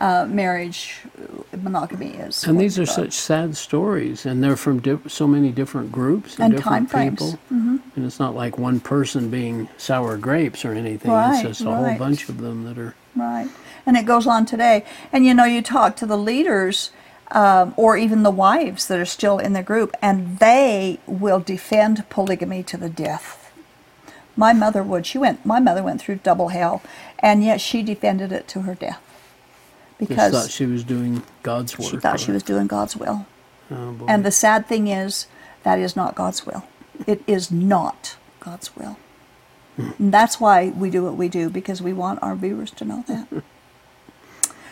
uh, 0.00 0.26
marriage. 0.28 1.00
uh, 1.18 1.56
Monogamy 1.56 2.10
is. 2.10 2.44
And 2.44 2.60
these 2.60 2.78
are 2.78 2.86
such 2.86 3.12
sad 3.12 3.56
stories, 3.56 4.26
and 4.26 4.42
they're 4.42 4.56
from 4.56 4.80
di- 4.80 4.98
so 5.08 5.26
many 5.26 5.50
different 5.50 5.90
groups 5.90 6.36
and, 6.36 6.44
And 6.44 6.56
different 6.56 6.92
people. 6.92 7.38
And 7.50 7.80
it's 7.96 8.18
not 8.18 8.34
like 8.34 8.58
one 8.58 8.80
person 8.80 9.30
being 9.30 9.68
sour 9.78 10.16
grapes 10.16 10.64
or 10.64 10.72
anything. 10.72 11.10
Right, 11.10 11.34
it's 11.34 11.42
just 11.42 11.60
a 11.62 11.74
whole 11.74 11.98
bunch 11.98 12.28
of 12.28 12.38
them 12.38 12.64
that 12.64 12.78
are. 12.78 12.94
Right. 13.14 13.48
And 13.86 13.96
it 13.96 14.04
goes 14.04 14.26
on 14.26 14.46
today. 14.46 14.84
And 15.12 15.24
you 15.24 15.32
know, 15.32 15.44
you 15.44 15.62
talk 15.62 15.96
to 15.96 16.06
the 16.06 16.18
leaders 16.18 16.90
um, 17.30 17.72
or 17.76 17.96
even 17.96 18.22
the 18.22 18.30
wives 18.30 18.86
that 18.88 18.98
are 18.98 19.06
still 19.06 19.38
in 19.38 19.52
the 19.52 19.62
group, 19.62 19.96
and 20.02 20.38
they 20.38 21.00
will 21.06 21.40
defend 21.40 22.08
polygamy 22.10 22.62
to 22.64 22.76
the 22.76 22.90
death. 22.90 23.52
My 24.36 24.52
mother 24.52 24.82
would. 24.82 25.06
She 25.06 25.16
went. 25.18 25.46
My 25.46 25.58
mother 25.58 25.82
went 25.82 26.00
through 26.00 26.16
double 26.16 26.48
hell, 26.48 26.82
and 27.18 27.42
yet 27.42 27.60
she 27.60 27.82
defended 27.82 28.32
it 28.32 28.46
to 28.48 28.62
her 28.62 28.74
death 28.74 29.00
because 29.98 30.32
thought 30.32 30.50
she 30.50 30.66
was 30.66 30.84
doing 30.84 31.22
God's 31.42 31.78
work. 31.78 31.90
she 31.90 31.96
thought 31.96 32.16
or- 32.16 32.18
she 32.18 32.32
was 32.32 32.42
doing 32.42 32.66
God's 32.66 32.96
will. 32.96 33.26
Oh. 33.70 34.04
And 34.08 34.24
the 34.24 34.30
sad 34.30 34.66
thing 34.66 34.86
is, 34.88 35.26
that 35.64 35.78
is 35.78 35.96
not 35.96 36.14
God's 36.14 36.46
will. 36.46 36.64
It 37.06 37.22
is 37.26 37.50
not 37.50 38.16
God's 38.40 38.74
will. 38.76 38.96
And 39.76 40.12
that's 40.12 40.40
why 40.40 40.70
we 40.70 40.88
do 40.88 41.02
what 41.04 41.16
we 41.16 41.28
do, 41.28 41.50
because 41.50 41.82
we 41.82 41.92
want 41.92 42.22
our 42.22 42.34
viewers 42.34 42.70
to 42.72 42.84
know 42.84 43.04
that. 43.08 43.26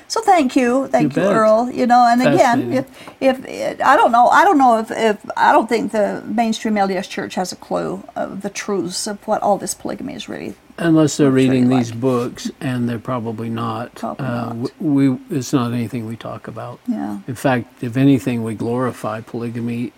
So 0.07 0.21
thank 0.21 0.55
you, 0.55 0.87
thank 0.89 1.17
You 1.17 1.23
you. 1.23 1.29
Earl. 1.29 1.71
You 1.71 1.87
know, 1.87 2.07
and 2.07 2.21
again, 2.23 2.73
if 2.73 2.87
if 3.21 3.81
I 3.83 3.97
don't 3.97 4.13
know, 4.13 4.29
I 4.29 4.45
don't 4.45 4.59
know 4.59 4.79
if, 4.79 4.91
if 4.91 5.31
I 5.37 5.51
don't 5.51 5.69
think 5.69 5.93
the 5.93 6.23
mainstream 6.27 6.75
LDS 6.75 7.09
Church 7.09 7.35
has 7.37 7.53
a 7.53 7.57
clue 7.57 8.05
of 8.15 8.43
the 8.43 8.51
truths 8.51 9.07
of 9.07 9.27
what 9.27 9.43
all 9.43 9.59
this 9.59 9.75
polygamy 9.75 10.15
is 10.15 10.29
really. 10.29 10.55
Unless 10.77 11.17
they're 11.19 11.31
reading 11.31 11.69
these 11.69 11.93
like. 11.93 12.01
books, 12.01 12.51
and 12.61 12.89
they're 12.89 12.99
probably 12.99 13.49
not. 13.49 13.95
Probably 13.95 14.27
uh, 14.27 14.53
not. 14.53 14.71
We, 14.81 15.09
we 15.11 15.19
it's 15.31 15.53
not 15.53 15.73
anything 15.73 16.07
we 16.07 16.17
talk 16.17 16.49
about. 16.49 16.81
Yeah. 16.89 17.21
In 17.29 17.35
fact, 17.37 17.83
if 17.83 17.97
anything, 17.97 18.43
we 18.43 18.55
glorify 18.55 19.21
polygamy 19.21 19.93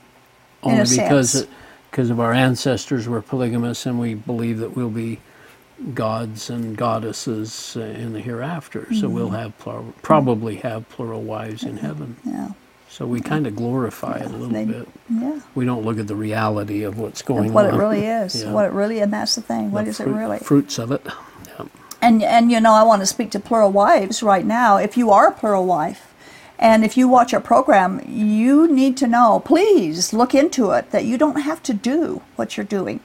only 0.63 0.85
because 0.97 1.47
because 1.91 2.11
of 2.11 2.21
our 2.21 2.35
ancestors 2.35 3.09
were 3.09 3.23
polygamous, 3.23 3.87
and 3.87 3.99
we 3.99 4.15
believe 4.15 4.59
that 4.59 4.77
we'll 4.77 4.91
be 4.91 5.19
gods 5.95 6.51
and 6.51 6.77
goddesses 6.77 7.77
uh, 7.77 7.81
in 7.81 8.13
the 8.13 8.21
hereafter. 8.21 8.93
So 8.95 9.09
we'll 9.09 9.27
Mm-hmm. 9.29 9.37
have 9.37 9.59
plural, 9.59 9.95
probably 10.03 10.57
have 10.57 10.89
plural 10.91 11.23
wives 11.23 11.63
in 11.65 11.79
heaven. 11.79 12.17
Yeah, 12.25 12.51
So 12.97 13.05
we 13.07 13.21
kind 13.21 13.47
of 13.47 13.55
glorify 13.55 14.21
it 14.21 14.25
a 14.25 14.29
little 14.31 14.49
they- 14.49 14.65
bit. 14.65 14.89
yeah. 15.11 15.41
We 15.55 15.67
don't 15.67 15.85
look 15.85 15.99
at 15.99 16.07
the 16.07 16.17
reality 16.17 16.83
of 16.83 16.99
what's 16.99 17.21
going 17.21 17.53
what 17.53 17.67
on. 17.67 17.75
it 17.75 17.77
really 17.77 18.07
is, 18.07 18.43
Yeah. 18.43 18.53
what 18.53 18.65
it 18.65 18.73
really, 18.73 19.01
and 19.01 19.13
that's 19.13 19.35
the 19.35 19.43
thing. 19.43 19.71
What 19.71 19.85
The 19.85 19.91
is 19.91 19.97
fruit- 19.99 20.15
it 20.17 20.19
really? 20.19 20.39
Fruits 20.39 20.79
of 20.79 20.91
it. 20.91 21.03
Yeah. 21.05 21.67
And 22.01 22.23
and 22.23 22.51
you 22.51 22.59
know, 22.59 22.73
I 22.73 22.83
want 22.85 23.03
to 23.03 23.07
speak 23.07 23.31
to 23.33 23.39
plural 23.39 23.71
wives 23.71 24.23
right 24.23 24.47
now. 24.47 24.79
If 24.79 24.97
you 24.97 25.11
are 25.11 25.27
a 25.29 25.33
plural 25.33 25.67
wife, 25.67 26.15
and 26.59 26.87
if 26.87 26.97
you 26.97 27.07
watch 27.07 27.35
our 27.35 27.41
program, 27.41 28.01
you 28.09 28.67
need 28.67 28.97
to 28.97 29.07
know. 29.07 29.43
Please 29.45 30.15
look 30.15 30.35
into 30.35 30.71
it. 30.71 30.91
That 30.91 31.05
you 31.05 31.19
don't 31.19 31.43
have 31.43 31.63
to 31.65 31.75
do 31.75 32.23
what 32.37 32.57
you're 32.57 32.65
doing. 32.65 33.01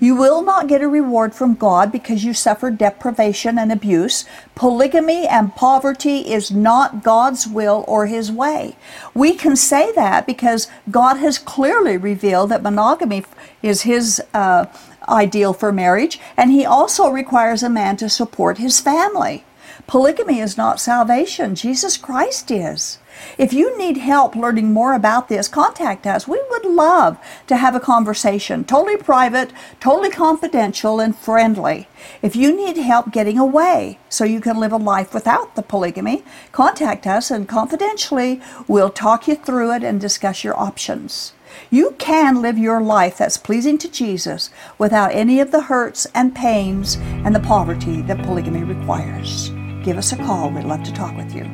You 0.00 0.16
will 0.16 0.42
not 0.42 0.68
get 0.68 0.82
a 0.82 0.88
reward 0.88 1.34
from 1.34 1.54
God 1.54 1.92
because 1.92 2.24
you 2.24 2.34
suffered 2.34 2.78
deprivation 2.78 3.58
and 3.58 3.72
abuse. 3.72 4.24
Polygamy 4.54 5.26
and 5.26 5.54
poverty 5.54 6.18
is 6.32 6.50
not 6.50 7.02
God's 7.02 7.46
will 7.46 7.84
or 7.86 8.06
His 8.06 8.30
way. 8.30 8.76
We 9.14 9.34
can 9.34 9.56
say 9.56 9.92
that 9.92 10.26
because 10.26 10.68
God 10.90 11.16
has 11.16 11.38
clearly 11.38 11.96
revealed 11.96 12.50
that 12.50 12.62
monogamy 12.62 13.24
is 13.62 13.82
His 13.82 14.22
uh, 14.32 14.66
ideal 15.08 15.52
for 15.52 15.72
marriage, 15.72 16.20
and 16.36 16.50
He 16.50 16.64
also 16.64 17.08
requires 17.08 17.62
a 17.62 17.70
man 17.70 17.96
to 17.98 18.08
support 18.08 18.58
his 18.58 18.80
family. 18.80 19.44
Polygamy 19.86 20.40
is 20.40 20.56
not 20.56 20.80
salvation, 20.80 21.54
Jesus 21.54 21.96
Christ 21.96 22.50
is. 22.50 22.98
If 23.38 23.52
you 23.52 23.76
need 23.78 23.96
help 23.96 24.36
learning 24.36 24.72
more 24.72 24.94
about 24.94 25.28
this, 25.28 25.48
contact 25.48 26.06
us. 26.06 26.28
We 26.28 26.42
would 26.50 26.64
love 26.64 27.18
to 27.46 27.56
have 27.56 27.74
a 27.74 27.80
conversation, 27.80 28.64
totally 28.64 28.96
private, 28.96 29.52
totally 29.80 30.10
confidential, 30.10 31.00
and 31.00 31.16
friendly. 31.16 31.88
If 32.22 32.36
you 32.36 32.54
need 32.54 32.76
help 32.76 33.12
getting 33.12 33.38
away 33.38 33.98
so 34.08 34.24
you 34.24 34.40
can 34.40 34.58
live 34.58 34.72
a 34.72 34.76
life 34.76 35.14
without 35.14 35.56
the 35.56 35.62
polygamy, 35.62 36.22
contact 36.52 37.06
us 37.06 37.30
and 37.30 37.48
confidentially 37.48 38.40
we'll 38.68 38.90
talk 38.90 39.26
you 39.28 39.34
through 39.34 39.72
it 39.72 39.84
and 39.84 40.00
discuss 40.00 40.44
your 40.44 40.58
options. 40.58 41.32
You 41.70 41.94
can 41.98 42.42
live 42.42 42.58
your 42.58 42.80
life 42.80 43.18
that's 43.18 43.36
pleasing 43.36 43.78
to 43.78 43.90
Jesus 43.90 44.50
without 44.78 45.12
any 45.12 45.40
of 45.40 45.50
the 45.50 45.62
hurts 45.62 46.06
and 46.14 46.34
pains 46.34 46.96
and 46.96 47.34
the 47.34 47.40
poverty 47.40 48.02
that 48.02 48.24
polygamy 48.24 48.64
requires. 48.64 49.50
Give 49.84 49.98
us 49.98 50.12
a 50.12 50.16
call. 50.16 50.50
We'd 50.50 50.64
love 50.64 50.82
to 50.84 50.92
talk 50.92 51.16
with 51.16 51.34
you. 51.34 51.44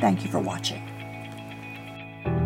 Thank 0.00 0.24
you 0.24 0.30
for 0.30 0.38
watching. 0.38 0.89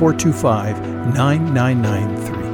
425 0.00 0.80
9993. 1.14 2.49